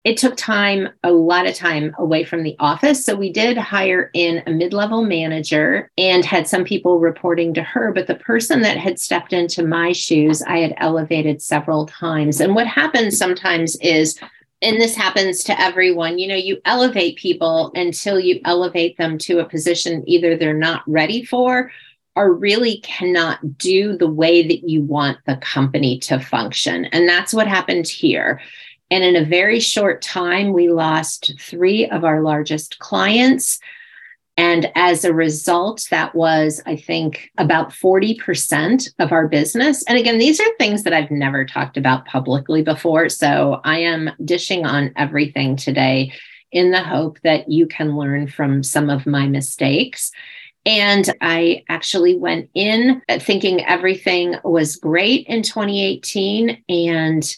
it 0.06 0.18
took 0.18 0.38
time, 0.38 0.88
a 1.04 1.12
lot 1.12 1.48
of 1.48 1.56
time 1.56 1.94
away 1.98 2.24
from 2.24 2.44
the 2.44 2.56
office. 2.60 3.04
So 3.04 3.16
we 3.16 3.34
did 3.34 3.58
hire 3.58 4.12
in 4.14 4.44
a 4.46 4.52
mid 4.52 4.72
level 4.72 5.04
manager 5.04 5.90
and 5.98 6.24
had 6.24 6.48
some 6.48 6.64
people 6.64 7.00
reporting 7.00 7.56
to 7.56 7.64
her. 7.64 7.92
But 7.92 8.06
the 8.06 8.16
person 8.16 8.62
that 8.62 8.78
had 8.78 9.00
stepped 9.00 9.34
into 9.34 9.66
my 9.66 9.94
shoes, 9.94 10.44
I 10.44 10.60
had 10.60 10.76
elevated 10.78 11.42
several 11.42 11.88
times. 11.88 12.40
And 12.40 12.54
what 12.54 12.68
happens 12.68 13.18
sometimes 13.18 13.76
is 13.78 14.18
and 14.62 14.80
this 14.80 14.96
happens 14.96 15.44
to 15.44 15.62
everyone 15.62 16.18
you 16.18 16.28
know 16.30 16.36
you 16.36 16.62
elevate 16.64 17.18
people 17.18 17.74
until 17.76 18.18
you 18.18 18.40
elevate 18.46 18.98
them 18.98 19.18
to 19.18 19.40
a 19.40 19.50
position 19.50 20.02
either 20.08 20.38
they're 20.38 20.54
not 20.54 20.82
ready 20.88 21.26
for 21.26 21.70
or 22.16 22.34
really 22.34 22.78
cannot 22.78 23.58
do 23.58 23.98
the 23.98 24.10
way 24.10 24.48
that 24.48 24.68
you 24.68 24.82
want 24.82 25.18
the 25.26 25.36
company 25.38 26.00
to 26.00 26.18
function 26.22 26.86
and 26.86 27.08
that's 27.08 27.34
what 27.34 27.50
happened 27.50 27.86
here 27.86 28.40
and 28.92 29.04
in 29.04 29.16
a 29.16 29.26
very 29.26 29.60
short 29.60 30.02
time 30.02 30.54
we 30.54 30.70
lost 30.70 31.34
three 31.40 31.88
of 31.90 32.04
our 32.04 32.22
largest 32.22 32.80
clients 32.80 33.60
and 34.38 34.70
as 34.76 35.06
a 35.06 35.14
result, 35.14 35.88
that 35.92 36.14
was, 36.14 36.62
I 36.66 36.76
think, 36.76 37.32
about 37.38 37.70
40% 37.70 38.94
of 39.00 39.12
our 39.14 39.28
business. 39.30 39.84
And 39.86 39.98
again, 39.98 40.18
these 40.18 40.42
are 40.42 40.58
things 40.58 40.84
that 40.84 40.94
I've 40.94 41.12
never 41.12 41.46
talked 41.46 41.78
about 41.78 42.06
publicly 42.06 42.62
before. 42.62 43.08
So 43.08 43.62
I 43.64 43.80
am 43.80 44.12
dishing 44.26 44.66
on 44.66 44.92
everything 44.98 45.56
today 45.56 46.12
in 46.52 46.72
the 46.72 46.84
hope 46.84 47.20
that 47.24 47.50
you 47.50 47.66
can 47.66 47.96
learn 47.96 48.28
from 48.28 48.62
some 48.62 48.90
of 48.90 49.06
my 49.06 49.26
mistakes. 49.26 50.12
And 50.66 51.10
I 51.22 51.64
actually 51.70 52.18
went 52.18 52.50
in 52.54 53.02
uh, 53.08 53.20
thinking 53.20 53.64
everything 53.66 54.36
was 54.44 54.76
great 54.76 55.28
in 55.28 55.44
2018. 55.44 56.62
And 56.68 57.36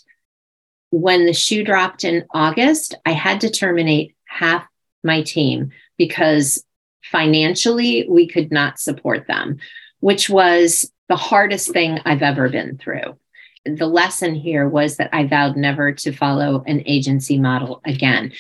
when 0.92 1.26
the 1.26 1.34
shoe 1.34 1.64
dropped 1.64 2.04
in 2.04 2.26
August, 2.34 2.96
I 3.06 3.12
had 3.12 3.42
to 3.42 3.50
terminate 3.50 4.16
half 4.26 4.66
my 5.04 5.22
team 5.22 5.72
because 5.98 6.64
financially, 7.04 8.06
we 8.10 8.28
could 8.28 8.52
not 8.52 8.80
support 8.80 9.28
them, 9.28 9.58
which 10.00 10.30
was 10.30 10.92
the 11.10 11.16
hardest 11.16 11.72
thing 11.72 12.00
I've 12.06 12.22
ever 12.22 12.50
been 12.50 12.78
through. 12.78 13.18
The 13.66 13.88
lesson 13.88 14.36
here 14.36 14.68
was 14.68 14.98
that 14.98 15.10
I 15.14 15.26
vowed 15.26 15.58
never 15.58 15.92
to 15.92 16.12
follow 16.12 16.64
an 16.68 16.84
agency 16.86 17.38
model 17.40 17.82
again. 17.86 18.32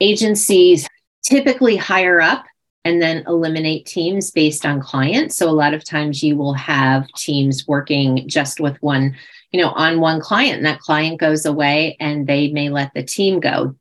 Agencies 0.00 0.86
typically 1.22 1.76
hire 1.76 2.20
up 2.20 2.44
and 2.84 3.02
then 3.02 3.24
eliminate 3.26 3.86
teams 3.86 4.30
based 4.30 4.64
on 4.64 4.80
clients. 4.80 5.36
So 5.36 5.48
a 5.48 5.50
lot 5.50 5.74
of 5.74 5.84
times 5.84 6.22
you 6.22 6.36
will 6.36 6.54
have 6.54 7.08
teams 7.16 7.66
working 7.66 8.28
just 8.28 8.60
with 8.60 8.80
one, 8.82 9.16
you 9.52 9.60
know, 9.60 9.70
on 9.70 10.00
one 10.00 10.20
client, 10.20 10.56
and 10.58 10.66
that 10.66 10.80
client 10.80 11.20
goes 11.20 11.46
away 11.46 11.96
and 12.00 12.26
they 12.26 12.50
may 12.50 12.68
let 12.68 12.92
the 12.94 13.02
team 13.02 13.40
go. 13.40 13.76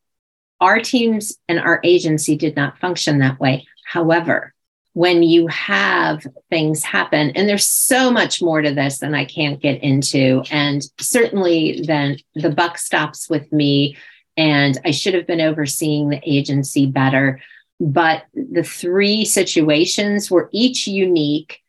Our 0.61 0.79
teams 0.79 1.37
and 1.47 1.59
our 1.59 1.81
agency 1.83 2.37
did 2.37 2.55
not 2.55 2.79
function 2.79 3.19
that 3.19 3.39
way. 3.39 3.67
However, 3.85 4.53
when 4.93 5.23
you 5.23 5.47
have 5.47 6.25
things 6.49 6.81
happen, 6.81 7.31
and 7.31 7.49
there's 7.49 7.65
so 7.65 8.09
much 8.09 8.41
more 8.41 8.61
to 8.61 8.73
this 8.73 8.99
than 8.99 9.13
I 9.13 9.25
can't 9.25 9.61
get 9.61 9.83
into, 9.83 10.43
and 10.49 10.81
certainly 10.99 11.83
then 11.85 12.17
the 12.33 12.49
buck 12.49 12.77
stops 12.77 13.29
with 13.29 13.51
me, 13.51 13.97
and 14.37 14.77
I 14.85 14.91
should 14.91 15.13
have 15.13 15.27
been 15.27 15.41
overseeing 15.41 16.09
the 16.09 16.21
agency 16.23 16.85
better. 16.85 17.41
But 17.81 18.23
the 18.33 18.63
three 18.63 19.25
situations 19.25 20.31
were 20.31 20.49
each 20.53 20.87
unique 20.87 21.59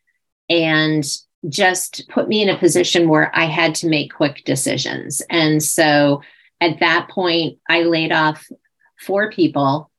and 0.49 1.05
just 1.49 2.09
put 2.09 2.29
me 2.29 2.43
in 2.43 2.49
a 2.49 2.59
position 2.59 3.09
where 3.09 3.31
I 3.35 3.45
had 3.45 3.75
to 3.77 3.89
make 3.89 4.15
quick 4.15 4.43
decisions. 4.45 5.23
And 5.31 5.63
so 5.63 6.23
at 6.61 6.81
that 6.81 7.09
point, 7.11 7.59
I 7.69 7.83
laid 7.83 8.13
off 8.13 8.47
four 8.99 9.31
people 9.31 9.91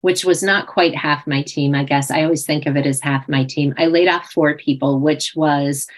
which 0.00 0.24
was 0.24 0.42
not 0.42 0.68
quite 0.68 0.94
half 0.94 1.26
my 1.26 1.42
team, 1.42 1.74
I 1.74 1.84
guess. 1.84 2.10
I 2.10 2.22
always 2.22 2.46
think 2.46 2.66
of 2.66 2.76
it 2.76 2.86
as 2.86 3.00
half 3.00 3.28
my 3.28 3.44
team. 3.44 3.74
I 3.76 3.86
laid 3.86 4.08
off 4.08 4.30
four 4.30 4.56
people, 4.56 5.00
which 5.00 5.34
was, 5.34 5.88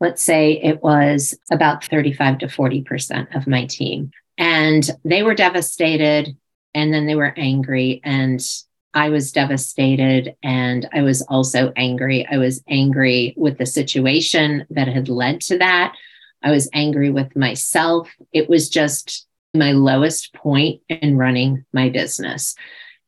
let's 0.00 0.22
say 0.22 0.52
it 0.52 0.82
was 0.82 1.36
about 1.50 1.84
35 1.84 2.38
to 2.38 2.46
40% 2.46 3.34
of 3.34 3.46
my 3.46 3.66
team. 3.66 4.12
And 4.38 4.88
they 5.04 5.22
were 5.22 5.34
devastated 5.34 6.36
and 6.74 6.94
then 6.94 7.06
they 7.06 7.16
were 7.16 7.34
angry. 7.36 8.00
And 8.04 8.40
I 8.92 9.10
was 9.10 9.32
devastated 9.32 10.34
and 10.42 10.88
I 10.92 11.02
was 11.02 11.22
also 11.22 11.72
angry. 11.76 12.26
I 12.30 12.38
was 12.38 12.62
angry 12.68 13.34
with 13.36 13.58
the 13.58 13.66
situation 13.66 14.66
that 14.70 14.88
had 14.88 15.08
led 15.08 15.40
to 15.42 15.58
that. 15.58 15.94
I 16.42 16.50
was 16.50 16.68
angry 16.72 17.10
with 17.10 17.36
myself. 17.36 18.10
It 18.32 18.48
was 18.48 18.68
just 18.68 19.26
my 19.54 19.72
lowest 19.72 20.32
point 20.34 20.80
in 20.88 21.16
running 21.16 21.64
my 21.72 21.88
business. 21.88 22.54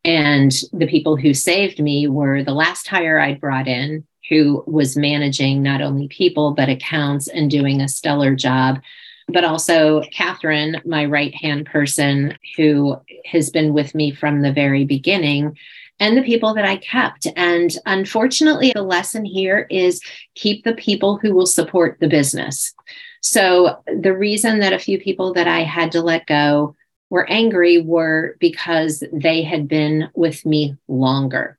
And 0.05 0.51
the 0.73 0.87
people 0.87 1.15
who 1.15 1.33
saved 1.33 1.79
me 1.79 2.07
were 2.07 2.43
the 2.43 2.53
last 2.53 2.87
hire 2.87 3.19
I'd 3.19 3.39
brought 3.39 3.67
in, 3.67 4.05
who 4.29 4.63
was 4.67 4.97
managing 4.97 5.63
not 5.63 5.81
only 5.81 6.07
people, 6.09 6.53
but 6.53 6.69
accounts 6.69 7.27
and 7.27 7.49
doing 7.49 7.81
a 7.81 7.87
stellar 7.87 8.35
job. 8.35 8.81
But 9.29 9.43
also 9.43 10.01
Catherine, 10.11 10.81
my 10.85 11.05
right 11.05 11.33
hand 11.33 11.65
person, 11.65 12.37
who 12.57 12.97
has 13.25 13.49
been 13.49 13.73
with 13.73 13.95
me 13.95 14.11
from 14.11 14.41
the 14.41 14.51
very 14.51 14.85
beginning, 14.85 15.57
and 15.99 16.17
the 16.17 16.23
people 16.23 16.53
that 16.55 16.65
I 16.65 16.77
kept. 16.77 17.27
And 17.35 17.75
unfortunately, 17.85 18.71
the 18.73 18.81
lesson 18.81 19.25
here 19.25 19.67
is 19.69 20.01
keep 20.35 20.63
the 20.63 20.73
people 20.73 21.17
who 21.17 21.33
will 21.33 21.45
support 21.45 21.97
the 21.99 22.09
business. 22.09 22.73
So 23.21 23.81
the 23.85 24.15
reason 24.15 24.59
that 24.59 24.73
a 24.73 24.79
few 24.79 24.99
people 24.99 25.33
that 25.33 25.47
I 25.47 25.61
had 25.61 25.93
to 25.93 26.01
let 26.01 26.25
go 26.25 26.75
were 27.09 27.29
angry 27.29 27.79
were 27.79 28.35
because 28.39 29.03
they 29.13 29.43
had 29.43 29.67
been 29.67 30.09
with 30.13 30.45
me 30.45 30.75
longer. 30.87 31.57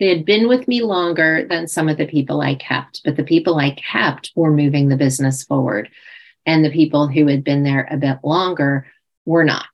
They 0.00 0.08
had 0.08 0.24
been 0.24 0.48
with 0.48 0.68
me 0.68 0.82
longer 0.82 1.46
than 1.48 1.66
some 1.66 1.88
of 1.88 1.98
the 1.98 2.06
people 2.06 2.40
I 2.40 2.54
kept, 2.54 3.02
but 3.04 3.16
the 3.16 3.24
people 3.24 3.56
I 3.58 3.72
kept 3.72 4.30
were 4.36 4.52
moving 4.52 4.88
the 4.88 4.96
business 4.96 5.42
forward. 5.42 5.90
And 6.48 6.64
the 6.64 6.70
people 6.70 7.08
who 7.08 7.26
had 7.26 7.44
been 7.44 7.62
there 7.62 7.86
a 7.90 7.98
bit 7.98 8.20
longer 8.24 8.86
were 9.26 9.44
not. 9.44 9.68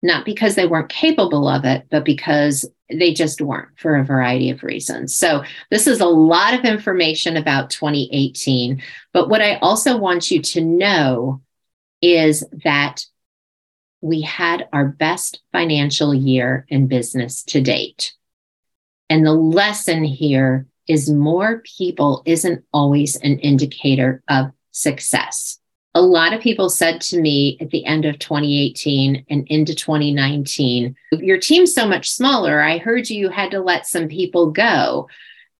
Not 0.00 0.24
because 0.24 0.54
they 0.54 0.64
weren't 0.64 0.88
capable 0.88 1.48
of 1.48 1.64
it, 1.64 1.88
but 1.90 2.04
because 2.04 2.64
they 2.88 3.12
just 3.12 3.40
weren't 3.40 3.76
for 3.76 3.96
a 3.96 4.04
variety 4.04 4.50
of 4.50 4.62
reasons. 4.62 5.12
So, 5.12 5.42
this 5.72 5.88
is 5.88 6.00
a 6.00 6.06
lot 6.06 6.54
of 6.54 6.64
information 6.64 7.36
about 7.36 7.70
2018. 7.70 8.80
But 9.12 9.28
what 9.28 9.42
I 9.42 9.56
also 9.56 9.96
want 9.96 10.30
you 10.30 10.40
to 10.40 10.60
know 10.60 11.42
is 12.00 12.44
that 12.62 13.04
we 14.00 14.20
had 14.20 14.68
our 14.72 14.86
best 14.86 15.40
financial 15.50 16.14
year 16.14 16.64
in 16.68 16.86
business 16.86 17.42
to 17.44 17.60
date. 17.60 18.12
And 19.10 19.26
the 19.26 19.32
lesson 19.32 20.04
here 20.04 20.68
is 20.86 21.10
more 21.10 21.64
people 21.76 22.22
isn't 22.24 22.64
always 22.72 23.16
an 23.16 23.40
indicator 23.40 24.22
of 24.28 24.52
success 24.70 25.58
a 25.94 26.02
lot 26.02 26.32
of 26.32 26.40
people 26.40 26.68
said 26.68 27.00
to 27.00 27.20
me 27.20 27.56
at 27.60 27.70
the 27.70 27.84
end 27.84 28.04
of 28.04 28.18
2018 28.18 29.26
and 29.30 29.46
into 29.46 29.74
2019, 29.74 30.96
Your 31.12 31.38
team's 31.38 31.72
so 31.72 31.86
much 31.86 32.10
smaller. 32.10 32.60
I 32.60 32.78
heard 32.78 33.08
you 33.08 33.28
had 33.28 33.52
to 33.52 33.60
let 33.60 33.86
some 33.86 34.08
people 34.08 34.50
go. 34.50 35.08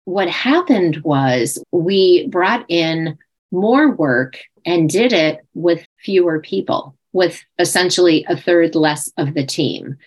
What 0.03 0.29
happened 0.29 0.97
was 1.03 1.63
we 1.71 2.27
brought 2.27 2.65
in 2.67 3.17
more 3.51 3.91
work 3.91 4.39
and 4.65 4.89
did 4.89 5.13
it 5.13 5.45
with 5.53 5.87
fewer 6.03 6.41
people, 6.41 6.95
with 7.13 7.41
essentially 7.57 8.25
a 8.27 8.35
third 8.35 8.75
less 8.75 9.11
of 9.17 9.33
the 9.35 9.45
team. 9.45 9.97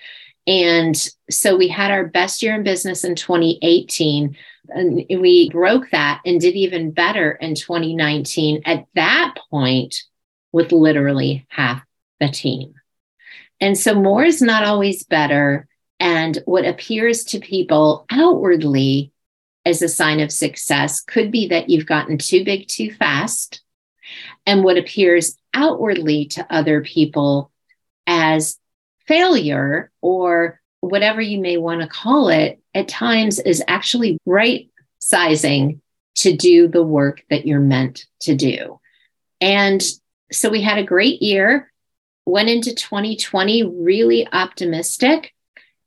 And 0.47 0.97
so 1.31 1.57
we 1.57 1.69
had 1.69 1.91
our 1.91 2.07
best 2.07 2.43
year 2.43 2.55
in 2.55 2.63
business 2.63 3.05
in 3.05 3.15
2018 3.15 4.37
and 4.71 5.05
we 5.09 5.49
broke 5.51 5.91
that 5.91 6.21
and 6.25 6.41
did 6.41 6.55
even 6.55 6.91
better 6.91 7.33
in 7.33 7.55
2019. 7.55 8.63
At 8.65 8.87
that 8.95 9.35
point, 9.51 10.05
with 10.53 10.73
literally 10.73 11.47
half 11.49 11.83
the 12.21 12.29
team. 12.29 12.75
And 13.61 13.77
so 13.77 13.95
more 13.95 14.25
is 14.25 14.41
not 14.41 14.65
always 14.65 15.05
better. 15.05 15.67
And 16.01 16.39
what 16.45 16.65
appears 16.65 17.25
to 17.25 17.41
people 17.41 18.07
outwardly 18.11 19.13
as 19.65 19.83
a 19.83 19.89
sign 19.89 20.21
of 20.21 20.33
success 20.33 21.01
could 21.01 21.31
be 21.31 21.49
that 21.49 21.69
you've 21.69 21.87
gotten 21.87 22.19
too 22.19 22.45
big 22.45 22.69
too 22.69 22.93
fast. 22.93 23.63
And 24.47 24.65
what 24.65 24.79
appears 24.79 25.37
outwardly 25.53 26.27
to 26.27 26.47
other 26.49 26.83
people 26.83 27.51
as 28.07 28.59
failure 29.07 29.91
or 30.01 30.61
whatever 30.81 31.21
you 31.21 31.41
may 31.41 31.57
want 31.57 31.83
to 31.83 31.89
call 31.89 32.29
it, 32.29 32.61
at 32.75 32.89
times 32.89 33.41
is 33.41 33.63
actually 33.67 34.19
right 34.25 34.71
sizing 35.01 35.81
to 36.15 36.37
do 36.37 36.69
the 36.69 36.83
work 36.83 37.23
that 37.31 37.47
you're 37.47 37.61
meant 37.61 38.07
to 38.21 38.35
do. 38.35 38.81
And 39.41 39.83
so 40.33 40.51
we 40.51 40.63
had 40.63 40.79
a 40.79 40.85
great 40.85 41.23
year, 41.23 41.73
went 42.27 42.49
into 42.49 42.75
2020 42.75 43.65
really 43.65 44.29
optimistic. 44.33 45.35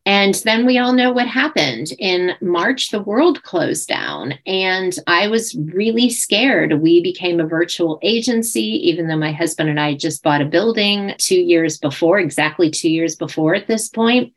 And 0.04 0.34
then 0.46 0.66
we 0.66 0.80
all 0.80 0.94
know 0.94 1.12
what 1.12 1.28
happened. 1.28 1.90
In 2.00 2.32
March, 2.42 2.90
the 2.90 3.04
world 3.04 3.44
closed 3.44 3.88
down, 3.88 4.34
and 4.48 4.98
I 5.06 5.28
was 5.28 5.56
really 5.56 6.10
scared. 6.10 6.82
We 6.82 7.04
became 7.04 7.40
a 7.40 7.46
virtual 7.46 8.00
agency, 8.02 8.90
even 8.90 9.08
though 9.08 9.18
my 9.18 9.32
husband 9.32 9.70
and 9.70 9.80
I 9.80 9.94
just 9.94 10.24
bought 10.24 10.42
a 10.42 10.46
building 10.46 11.14
two 11.20 11.40
years 11.40 11.78
before, 11.78 12.20
exactly 12.20 12.72
two 12.72 12.90
years 12.90 13.16
before 13.16 13.54
at 13.54 13.68
this 13.68 13.90
point. 13.90 14.34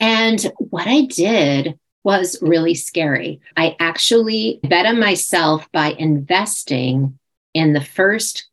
And 0.00 0.44
what 0.58 0.88
I 0.88 1.02
did 1.02 1.78
was 2.02 2.38
really 2.42 2.74
scary. 2.74 3.40
I 3.56 3.76
actually 3.78 4.58
bet 4.64 4.86
on 4.86 4.98
myself 4.98 5.70
by 5.70 5.94
investing 5.98 7.18
in 7.54 7.74
the 7.74 7.80
first 7.80 8.49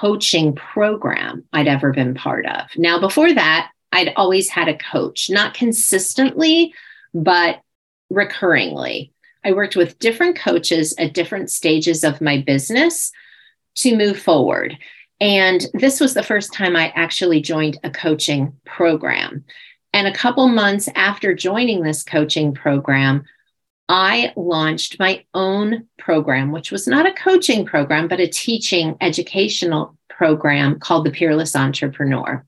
coaching 0.00 0.54
program 0.54 1.44
I'd 1.52 1.68
ever 1.68 1.92
been 1.92 2.14
part 2.14 2.46
of. 2.46 2.66
Now, 2.76 2.98
before 2.98 3.32
that, 3.32 3.70
I'd 3.92 4.12
always 4.16 4.48
had 4.48 4.68
a 4.68 4.76
coach, 4.76 5.30
not 5.30 5.54
consistently, 5.54 6.74
but 7.12 7.60
recurringly. 8.12 9.10
I 9.44 9.52
worked 9.52 9.76
with 9.76 9.98
different 9.98 10.36
coaches 10.36 10.94
at 10.98 11.14
different 11.14 11.50
stages 11.50 12.02
of 12.02 12.20
my 12.20 12.40
business 12.40 13.12
to 13.76 13.96
move 13.96 14.18
forward. 14.18 14.76
And 15.20 15.66
this 15.74 16.00
was 16.00 16.14
the 16.14 16.22
first 16.22 16.52
time 16.52 16.76
I 16.76 16.92
actually 16.96 17.40
joined 17.40 17.78
a 17.84 17.90
coaching 17.90 18.52
program. 18.64 19.44
And 19.92 20.08
a 20.08 20.14
couple 20.14 20.48
months 20.48 20.88
after 20.96 21.34
joining 21.34 21.82
this 21.82 22.02
coaching 22.02 22.52
program, 22.52 23.24
I 23.88 24.32
launched 24.36 24.98
my 24.98 25.24
own 25.34 25.86
program, 25.98 26.52
which 26.52 26.70
was 26.70 26.86
not 26.86 27.06
a 27.06 27.12
coaching 27.12 27.66
program, 27.66 28.08
but 28.08 28.20
a 28.20 28.26
teaching 28.26 28.96
educational 29.00 29.96
program 30.08 30.78
called 30.78 31.04
the 31.04 31.10
Peerless 31.10 31.54
Entrepreneur. 31.54 32.44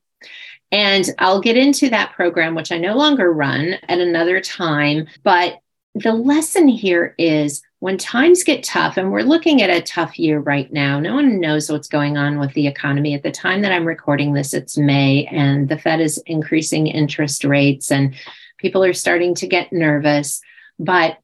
And 0.73 1.09
I'll 1.19 1.41
get 1.41 1.57
into 1.57 1.91
that 1.91 2.13
program, 2.13 2.55
which 2.55 2.73
I 2.73 2.79
no 2.79 2.97
longer 2.97 3.33
run 3.33 3.75
at 3.89 4.01
another 4.01 4.41
time. 4.41 5.07
But 5.23 5.59
the 5.95 6.13
lesson 6.13 6.69
here 6.69 7.15
is 7.19 7.63
when 7.79 7.99
times 7.99 8.43
get 8.43 8.65
tough, 8.65 8.97
and 8.97 9.13
we're 9.13 9.21
looking 9.21 9.63
at 9.63 9.71
a 9.71 9.83
tough 9.83 10.19
year 10.19 10.41
right 10.41 10.73
now, 10.73 10.99
no 10.99 11.15
one 11.15 11.41
knows 11.41 11.71
what's 11.71 11.89
going 11.89 12.17
on 12.17 12.39
with 12.39 12.53
the 12.55 12.67
economy. 12.67 13.15
At 13.15 13.23
the 13.23 13.31
time 13.31 13.63
that 13.63 13.73
I'm 13.73 13.85
recording 13.85 14.33
this, 14.33 14.55
it's 14.55 14.79
May, 14.79 15.27
and 15.27 15.69
the 15.69 15.79
Fed 15.79 16.01
is 16.01 16.23
increasing 16.27 16.87
interest 16.87 17.45
rates, 17.45 17.93
and 17.93 18.15
people 18.59 18.83
are 18.83 18.95
starting 18.95 19.35
to 19.37 19.47
get 19.47 19.73
nervous. 19.73 20.41
But 20.79 21.19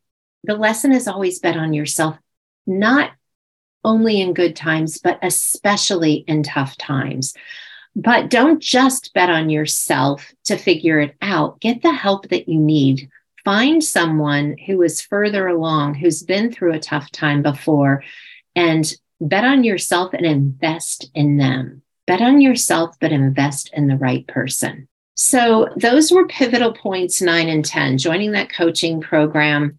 the 0.45 0.57
lesson 0.57 0.93
is 0.93 1.09
always 1.09 1.39
bet 1.39 1.57
on 1.57 1.73
yourself, 1.73 2.19
not 2.67 3.13
only 3.85 4.21
in 4.21 4.35
good 4.35 4.57
times, 4.57 4.99
but 4.99 5.19
especially 5.23 6.25
in 6.27 6.43
tough 6.43 6.77
times. 6.77 7.35
But 7.95 8.31
don't 8.31 8.61
just 8.61 9.13
bet 9.13 9.31
on 9.31 9.51
yourself 9.51 10.33
to 10.45 10.57
figure 10.57 11.01
it 11.01 11.15
out. 11.21 11.61
Get 11.61 11.83
the 11.83 11.93
help 11.93 12.29
that 12.29 12.49
you 12.49 12.59
need. 12.59 13.11
Find 13.45 13.83
someone 13.83 14.57
who 14.67 14.83
is 14.83 15.03
further 15.03 15.49
along, 15.49 15.95
who's 15.95 16.23
been 16.23 16.53
through 16.53 16.75
a 16.75 16.81
tough 16.81 17.11
time 17.11 17.43
before, 17.43 18.03
and 18.55 18.91
bet 19.21 19.45
on 19.45 19.65
yourself 19.65 20.15
and 20.15 20.25
invest 20.25 21.11
in 21.15 21.37
them. 21.37 21.83
Bet 22.07 22.23
on 22.23 22.41
yourself, 22.41 22.97
but 23.01 23.13
invest 23.13 23.71
in 23.73 23.89
the 23.89 23.97
right 23.97 24.27
person. 24.27 24.89
So, 25.15 25.69
those 25.77 26.11
were 26.11 26.27
pivotal 26.27 26.73
points 26.73 27.21
nine 27.21 27.49
and 27.49 27.65
10, 27.65 27.99
joining 27.99 28.33
that 28.33 28.51
coaching 28.51 29.01
program, 29.01 29.79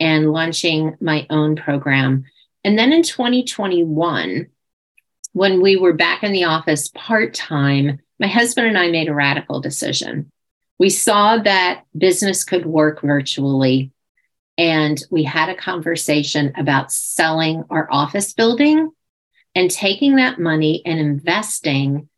and 0.00 0.32
launching 0.32 0.96
my 1.00 1.26
own 1.30 1.54
program. 1.54 2.24
And 2.64 2.78
then 2.78 2.92
in 2.92 3.02
2021, 3.02 4.48
when 5.32 5.60
we 5.60 5.76
were 5.76 5.92
back 5.92 6.24
in 6.24 6.32
the 6.32 6.44
office 6.44 6.90
part 6.94 7.34
time, 7.34 8.00
my 8.18 8.26
husband 8.26 8.66
and 8.66 8.78
I 8.78 8.90
made 8.90 9.08
a 9.08 9.14
radical 9.14 9.60
decision. 9.60 10.32
We 10.78 10.90
saw 10.90 11.36
that 11.38 11.84
business 11.96 12.42
could 12.42 12.66
work 12.66 13.02
virtually, 13.02 13.92
and 14.56 15.02
we 15.10 15.22
had 15.24 15.50
a 15.50 15.54
conversation 15.54 16.52
about 16.56 16.90
selling 16.90 17.64
our 17.70 17.86
office 17.90 18.32
building 18.32 18.90
and 19.54 19.70
taking 19.70 20.16
that 20.16 20.38
money 20.38 20.82
and 20.84 20.98
investing 20.98 22.08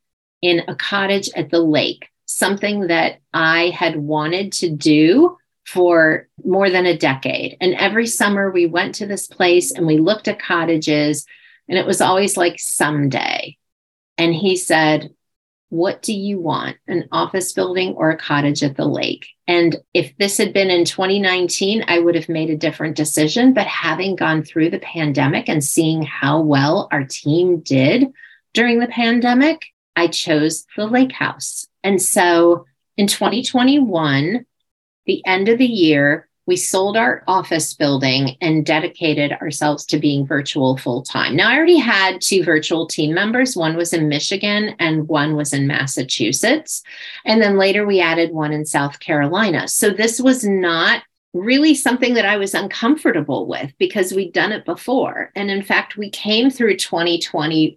in 0.40 0.62
a 0.68 0.74
cottage 0.74 1.28
at 1.36 1.50
the 1.50 1.60
lake, 1.60 2.08
something 2.26 2.88
that 2.88 3.20
I 3.32 3.70
had 3.70 3.96
wanted 3.96 4.52
to 4.54 4.70
do 4.70 5.38
for 5.66 6.28
more 6.44 6.70
than 6.70 6.86
a 6.86 6.96
decade. 6.96 7.56
And 7.60 7.74
every 7.74 8.06
summer 8.06 8.50
we 8.50 8.66
went 8.66 8.96
to 8.96 9.06
this 9.06 9.26
place 9.26 9.72
and 9.72 9.86
we 9.86 9.98
looked 9.98 10.28
at 10.28 10.40
cottages, 10.40 11.26
and 11.68 11.78
it 11.78 11.86
was 11.86 12.00
always 12.00 12.36
like 12.36 12.58
someday. 12.58 13.56
And 14.18 14.34
he 14.34 14.56
said, 14.56 15.14
What 15.68 16.02
do 16.02 16.12
you 16.12 16.38
want? 16.40 16.76
An 16.86 17.08
office 17.12 17.52
building 17.52 17.94
or 17.94 18.10
a 18.10 18.16
cottage 18.16 18.62
at 18.62 18.76
the 18.76 18.84
lake? 18.86 19.26
And 19.46 19.76
if 19.94 20.16
this 20.18 20.38
had 20.38 20.52
been 20.52 20.70
in 20.70 20.84
2019, 20.84 21.84
I 21.88 21.98
would 21.98 22.14
have 22.14 22.28
made 22.28 22.50
a 22.50 22.56
different 22.56 22.96
decision. 22.96 23.54
But 23.54 23.66
having 23.66 24.16
gone 24.16 24.42
through 24.42 24.70
the 24.70 24.78
pandemic 24.80 25.48
and 25.48 25.62
seeing 25.62 26.02
how 26.02 26.40
well 26.40 26.88
our 26.90 27.04
team 27.04 27.60
did 27.60 28.08
during 28.52 28.80
the 28.80 28.88
pandemic, 28.88 29.62
I 29.96 30.08
chose 30.08 30.66
the 30.76 30.86
lake 30.86 31.12
house. 31.12 31.66
And 31.82 32.00
so 32.00 32.66
in 32.96 33.06
2021, 33.06 34.44
the 35.06 35.24
end 35.26 35.48
of 35.48 35.58
the 35.58 35.66
year, 35.66 36.28
we 36.46 36.56
sold 36.56 36.96
our 36.96 37.22
office 37.28 37.72
building 37.72 38.36
and 38.40 38.66
dedicated 38.66 39.32
ourselves 39.32 39.86
to 39.86 39.98
being 39.98 40.26
virtual 40.26 40.76
full 40.76 41.02
time. 41.02 41.36
Now, 41.36 41.50
I 41.50 41.56
already 41.56 41.78
had 41.78 42.20
two 42.20 42.42
virtual 42.42 42.86
team 42.86 43.14
members. 43.14 43.56
One 43.56 43.76
was 43.76 43.92
in 43.92 44.08
Michigan 44.08 44.74
and 44.80 45.06
one 45.06 45.36
was 45.36 45.52
in 45.52 45.68
Massachusetts. 45.68 46.82
And 47.24 47.40
then 47.40 47.58
later 47.58 47.86
we 47.86 48.00
added 48.00 48.32
one 48.32 48.52
in 48.52 48.66
South 48.66 48.98
Carolina. 48.98 49.68
So 49.68 49.90
this 49.90 50.20
was 50.20 50.44
not 50.44 51.04
really 51.32 51.74
something 51.74 52.14
that 52.14 52.26
I 52.26 52.36
was 52.36 52.54
uncomfortable 52.54 53.46
with 53.46 53.72
because 53.78 54.12
we'd 54.12 54.32
done 54.32 54.52
it 54.52 54.64
before. 54.64 55.30
And 55.36 55.50
in 55.50 55.62
fact, 55.62 55.96
we 55.96 56.10
came 56.10 56.50
through 56.50 56.76
2020. 56.76 57.76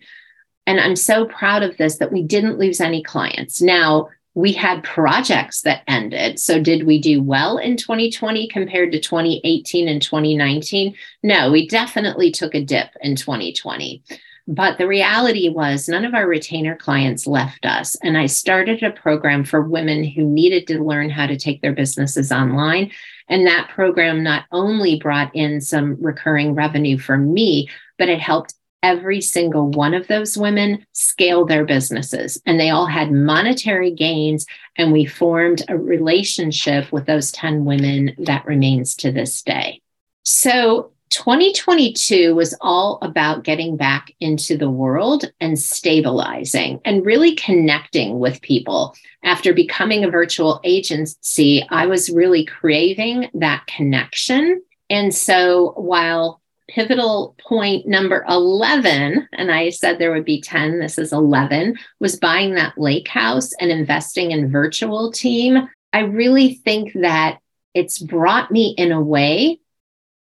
And 0.67 0.79
I'm 0.79 0.95
so 0.95 1.25
proud 1.25 1.61
of 1.61 1.77
this 1.77 1.97
that 1.97 2.11
we 2.11 2.23
didn't 2.23 2.57
lose 2.57 2.81
any 2.81 3.03
clients. 3.03 3.61
Now, 3.61 4.09
we 4.35 4.51
had 4.51 4.83
projects 4.83 5.61
that 5.61 5.81
ended. 5.87 6.39
So, 6.39 6.61
did 6.61 6.85
we 6.85 6.99
do 6.99 7.23
well 7.23 7.57
in 7.57 7.77
2020 7.77 8.47
compared 8.49 8.91
to 8.91 8.99
2018 8.99 9.87
and 9.87 10.01
2019? 10.01 10.93
No, 11.23 11.51
we 11.51 11.67
definitely 11.67 12.31
took 12.31 12.53
a 12.53 12.63
dip 12.63 12.89
in 13.01 13.15
2020. 13.15 14.03
But 14.47 14.77
the 14.77 14.87
reality 14.87 15.49
was, 15.49 15.89
none 15.89 16.05
of 16.05 16.13
our 16.13 16.27
retainer 16.27 16.75
clients 16.75 17.25
left 17.25 17.65
us. 17.65 17.95
And 18.03 18.15
I 18.15 18.27
started 18.27 18.83
a 18.83 18.91
program 18.91 19.43
for 19.43 19.61
women 19.61 20.03
who 20.03 20.23
needed 20.23 20.67
to 20.67 20.83
learn 20.83 21.09
how 21.09 21.25
to 21.25 21.37
take 21.37 21.61
their 21.61 21.73
businesses 21.73 22.31
online. 22.31 22.91
And 23.27 23.47
that 23.47 23.69
program 23.69 24.21
not 24.21 24.45
only 24.51 24.99
brought 24.99 25.35
in 25.35 25.61
some 25.61 25.97
recurring 25.99 26.53
revenue 26.53 26.99
for 26.99 27.17
me, 27.17 27.69
but 27.97 28.09
it 28.09 28.19
helped 28.19 28.53
every 28.85 29.19
single 29.19 29.67
one 29.71 29.95
of 29.95 30.05
those 30.05 30.37
women 30.37 30.85
scale 30.93 31.43
their 31.43 31.65
businesses 31.65 32.39
and 32.45 32.59
they 32.59 32.69
all 32.69 32.85
had 32.85 33.11
monetary 33.11 33.89
gains 33.89 34.45
and 34.77 34.93
we 34.93 35.03
formed 35.03 35.63
a 35.67 35.75
relationship 35.75 36.91
with 36.91 37.07
those 37.07 37.31
10 37.31 37.65
women 37.65 38.13
that 38.19 38.45
remains 38.45 38.93
to 38.93 39.11
this 39.11 39.41
day 39.41 39.81
so 40.23 40.91
2022 41.09 42.35
was 42.35 42.55
all 42.61 42.99
about 43.01 43.43
getting 43.43 43.75
back 43.75 44.13
into 44.19 44.55
the 44.55 44.69
world 44.69 45.31
and 45.39 45.57
stabilizing 45.57 46.79
and 46.83 47.05
really 47.05 47.35
connecting 47.35 48.19
with 48.19 48.41
people. 48.41 48.95
After 49.23 49.53
becoming 49.53 50.03
a 50.03 50.09
virtual 50.09 50.59
agency, 50.63 51.65
I 51.69 51.85
was 51.85 52.09
really 52.09 52.43
craving 52.43 53.29
that 53.35 53.65
connection. 53.67 54.61
And 54.89 55.13
so 55.13 55.73
while 55.77 56.41
pivotal 56.75 57.35
point 57.39 57.87
number 57.87 58.25
11, 58.27 59.29
and 59.31 59.49
I 59.49 59.69
said 59.69 59.97
there 59.97 60.11
would 60.11 60.25
be 60.25 60.41
10, 60.41 60.79
this 60.79 60.99
is 60.99 61.13
11, 61.13 61.77
was 62.01 62.17
buying 62.17 62.55
that 62.55 62.77
lake 62.77 63.07
house 63.07 63.53
and 63.53 63.71
investing 63.71 64.31
in 64.31 64.51
virtual 64.51 65.13
team. 65.13 65.69
I 65.93 65.99
really 65.99 66.55
think 66.55 66.91
that 66.95 67.39
it's 67.73 67.97
brought 67.97 68.51
me 68.51 68.75
in 68.77 68.91
a 68.91 69.01
way, 69.01 69.61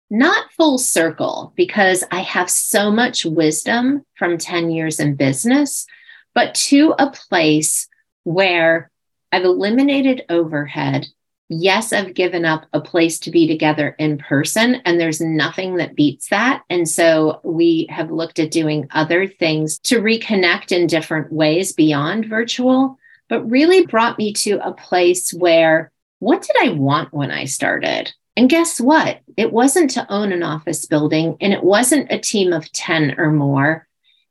not 0.09 0.51
full 0.51 0.77
circle, 0.77 1.53
because 1.55 2.03
I 2.11 2.19
have 2.19 2.49
so 2.49 2.91
much 2.91 3.25
wisdom 3.25 4.03
from 4.15 4.37
10 4.37 4.69
years 4.69 4.99
in 4.99 5.15
business, 5.15 5.87
but 6.35 6.55
to 6.55 6.93
a 6.99 7.09
place 7.09 7.87
where 8.25 8.91
I've 9.31 9.45
eliminated 9.45 10.25
overhead 10.27 11.07
yes, 11.49 11.93
I've 11.93 12.13
given 12.13 12.45
up 12.45 12.65
a 12.73 12.81
place 12.81 13.19
to 13.19 13.31
be 13.31 13.47
together 13.47 13.95
in 13.99 14.17
person, 14.17 14.75
and 14.85 14.99
there's 14.99 15.21
nothing 15.21 15.77
that 15.77 15.95
beats 15.95 16.29
that. 16.29 16.63
And 16.69 16.87
so 16.87 17.41
we 17.43 17.87
have 17.89 18.11
looked 18.11 18.39
at 18.39 18.51
doing 18.51 18.87
other 18.91 19.27
things 19.27 19.79
to 19.79 20.01
reconnect 20.01 20.71
in 20.71 20.87
different 20.87 21.31
ways 21.31 21.73
beyond 21.73 22.25
virtual, 22.25 22.97
but 23.29 23.49
really 23.49 23.85
brought 23.85 24.17
me 24.17 24.33
to 24.33 24.65
a 24.65 24.73
place 24.73 25.33
where 25.33 25.91
what 26.19 26.41
did 26.41 26.55
I 26.61 26.69
want 26.69 27.13
when 27.13 27.31
I 27.31 27.45
started? 27.45 28.13
And 28.35 28.49
guess 28.49 28.79
what? 28.79 29.19
It 29.37 29.51
wasn't 29.51 29.91
to 29.91 30.11
own 30.11 30.31
an 30.31 30.41
office 30.41 30.85
building 30.85 31.37
and 31.41 31.53
it 31.53 31.63
wasn't 31.63 32.11
a 32.11 32.19
team 32.19 32.53
of 32.53 32.71
10 32.71 33.15
or 33.19 33.31
more. 33.31 33.87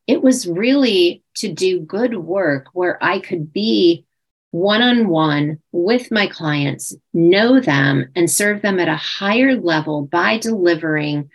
It 0.07 0.23
was 0.23 0.49
really 0.49 1.23
to 1.37 1.53
do 1.53 1.81
good 1.81 2.17
work 2.17 2.69
where 2.73 3.03
I 3.03 3.21
could 3.21 3.53
be 3.53 4.07
one 4.53 4.83
on 4.83 5.09
one 5.09 5.59
with 5.73 6.11
my 6.11 6.27
clients, 6.27 6.95
know 7.13 7.59
them, 7.59 8.11
and 8.15 8.31
serve 8.31 8.63
them 8.63 8.79
at 8.79 8.87
a 8.87 8.97
higher 8.97 9.57
level 9.57 10.03
by 10.07 10.39
delivering 10.39 11.31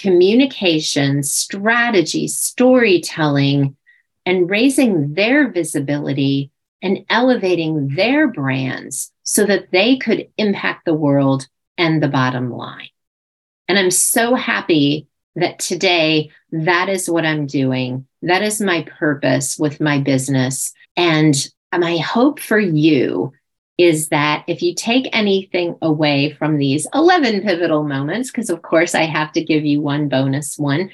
communication, 0.00 1.22
strategy, 1.22 2.28
storytelling, 2.28 3.76
and 4.26 4.50
raising 4.50 5.14
their 5.14 5.50
visibility 5.50 6.50
and 6.82 7.04
elevating 7.08 7.88
their 7.94 8.28
brands 8.28 9.12
so 9.22 9.44
that 9.44 9.70
they 9.70 9.96
could 9.96 10.28
impact 10.36 10.84
the 10.84 10.94
world 10.94 11.46
and 11.78 12.02
the 12.02 12.08
bottom 12.08 12.50
line. 12.50 12.88
And 13.68 13.78
I'm 13.78 13.90
so 13.90 14.34
happy 14.34 15.06
that 15.36 15.60
today 15.60 16.30
that 16.50 16.88
is 16.88 17.08
what 17.08 17.24
I'm 17.24 17.46
doing. 17.46 18.06
That 18.22 18.42
is 18.42 18.60
my 18.60 18.82
purpose 18.98 19.58
with 19.58 19.80
my 19.80 20.00
business. 20.00 20.72
And 20.96 21.36
my 21.76 21.98
hope 21.98 22.40
for 22.40 22.58
you 22.58 23.32
is 23.76 24.08
that 24.08 24.44
if 24.48 24.60
you 24.62 24.74
take 24.74 25.08
anything 25.12 25.76
away 25.80 26.32
from 26.32 26.58
these 26.58 26.86
11 26.94 27.42
pivotal 27.42 27.84
moments, 27.84 28.30
because 28.30 28.50
of 28.50 28.62
course 28.62 28.94
I 28.94 29.02
have 29.02 29.32
to 29.32 29.44
give 29.44 29.64
you 29.64 29.80
one 29.80 30.08
bonus 30.08 30.58
one, 30.58 30.90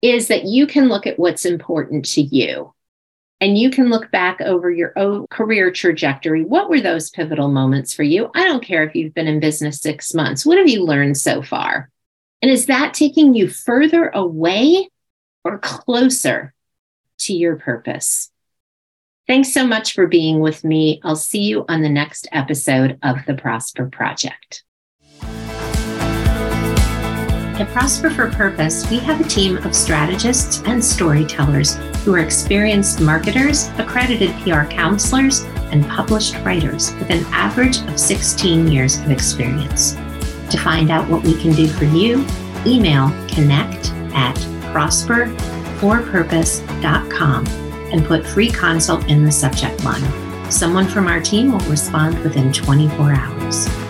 is 0.00 0.28
that 0.28 0.44
you 0.44 0.66
can 0.66 0.88
look 0.88 1.06
at 1.06 1.18
what's 1.18 1.44
important 1.44 2.06
to 2.06 2.22
you. 2.22 2.72
And 3.38 3.58
you 3.58 3.68
can 3.68 3.90
look 3.90 4.10
back 4.10 4.40
over 4.40 4.70
your 4.70 4.94
own 4.96 5.26
career 5.28 5.70
trajectory. 5.70 6.42
What 6.42 6.70
were 6.70 6.80
those 6.80 7.10
pivotal 7.10 7.48
moments 7.48 7.92
for 7.92 8.02
you? 8.02 8.30
I 8.34 8.44
don't 8.44 8.64
care 8.64 8.82
if 8.82 8.94
you've 8.94 9.12
been 9.12 9.26
in 9.26 9.40
business 9.40 9.80
six 9.80 10.14
months. 10.14 10.46
What 10.46 10.56
have 10.56 10.70
you 10.70 10.84
learned 10.84 11.18
so 11.18 11.42
far? 11.42 11.90
And 12.40 12.50
is 12.50 12.66
that 12.66 12.94
taking 12.94 13.34
you 13.34 13.48
further 13.48 14.08
away 14.08 14.88
or 15.44 15.58
closer 15.58 16.54
to 17.18 17.34
your 17.34 17.56
purpose? 17.56 18.30
Thanks 19.26 19.52
so 19.52 19.66
much 19.66 19.92
for 19.92 20.06
being 20.06 20.38
with 20.38 20.62
me. 20.62 21.00
I'll 21.02 21.16
see 21.16 21.42
you 21.42 21.64
on 21.68 21.82
the 21.82 21.88
next 21.88 22.28
episode 22.30 22.96
of 23.02 23.16
the 23.26 23.34
Prosper 23.34 23.86
Project. 23.86 24.62
At 27.58 27.66
Prosper 27.72 28.10
for 28.10 28.30
Purpose, 28.30 28.88
we 28.88 29.00
have 29.00 29.20
a 29.20 29.24
team 29.24 29.56
of 29.56 29.74
strategists 29.74 30.62
and 30.66 30.84
storytellers 30.84 31.74
who 32.04 32.14
are 32.14 32.20
experienced 32.20 33.00
marketers, 33.00 33.66
accredited 33.78 34.30
PR 34.42 34.62
counselors, 34.62 35.40
and 35.72 35.84
published 35.88 36.36
writers 36.44 36.94
with 36.94 37.10
an 37.10 37.24
average 37.32 37.80
of 37.88 37.98
16 37.98 38.68
years 38.68 39.00
of 39.00 39.10
experience. 39.10 39.94
To 40.50 40.58
find 40.58 40.90
out 40.90 41.08
what 41.08 41.24
we 41.24 41.36
can 41.40 41.52
do 41.52 41.66
for 41.66 41.86
you, 41.86 42.24
email 42.64 43.08
connect 43.26 43.90
at 44.14 44.36
prosperforpurpose.com 44.72 47.65
and 47.92 48.04
put 48.04 48.26
free 48.26 48.50
consult 48.50 49.08
in 49.08 49.24
the 49.24 49.32
subject 49.32 49.84
line. 49.84 50.50
Someone 50.50 50.86
from 50.86 51.08
our 51.08 51.20
team 51.20 51.52
will 51.52 51.70
respond 51.70 52.18
within 52.20 52.52
24 52.52 53.12
hours. 53.12 53.85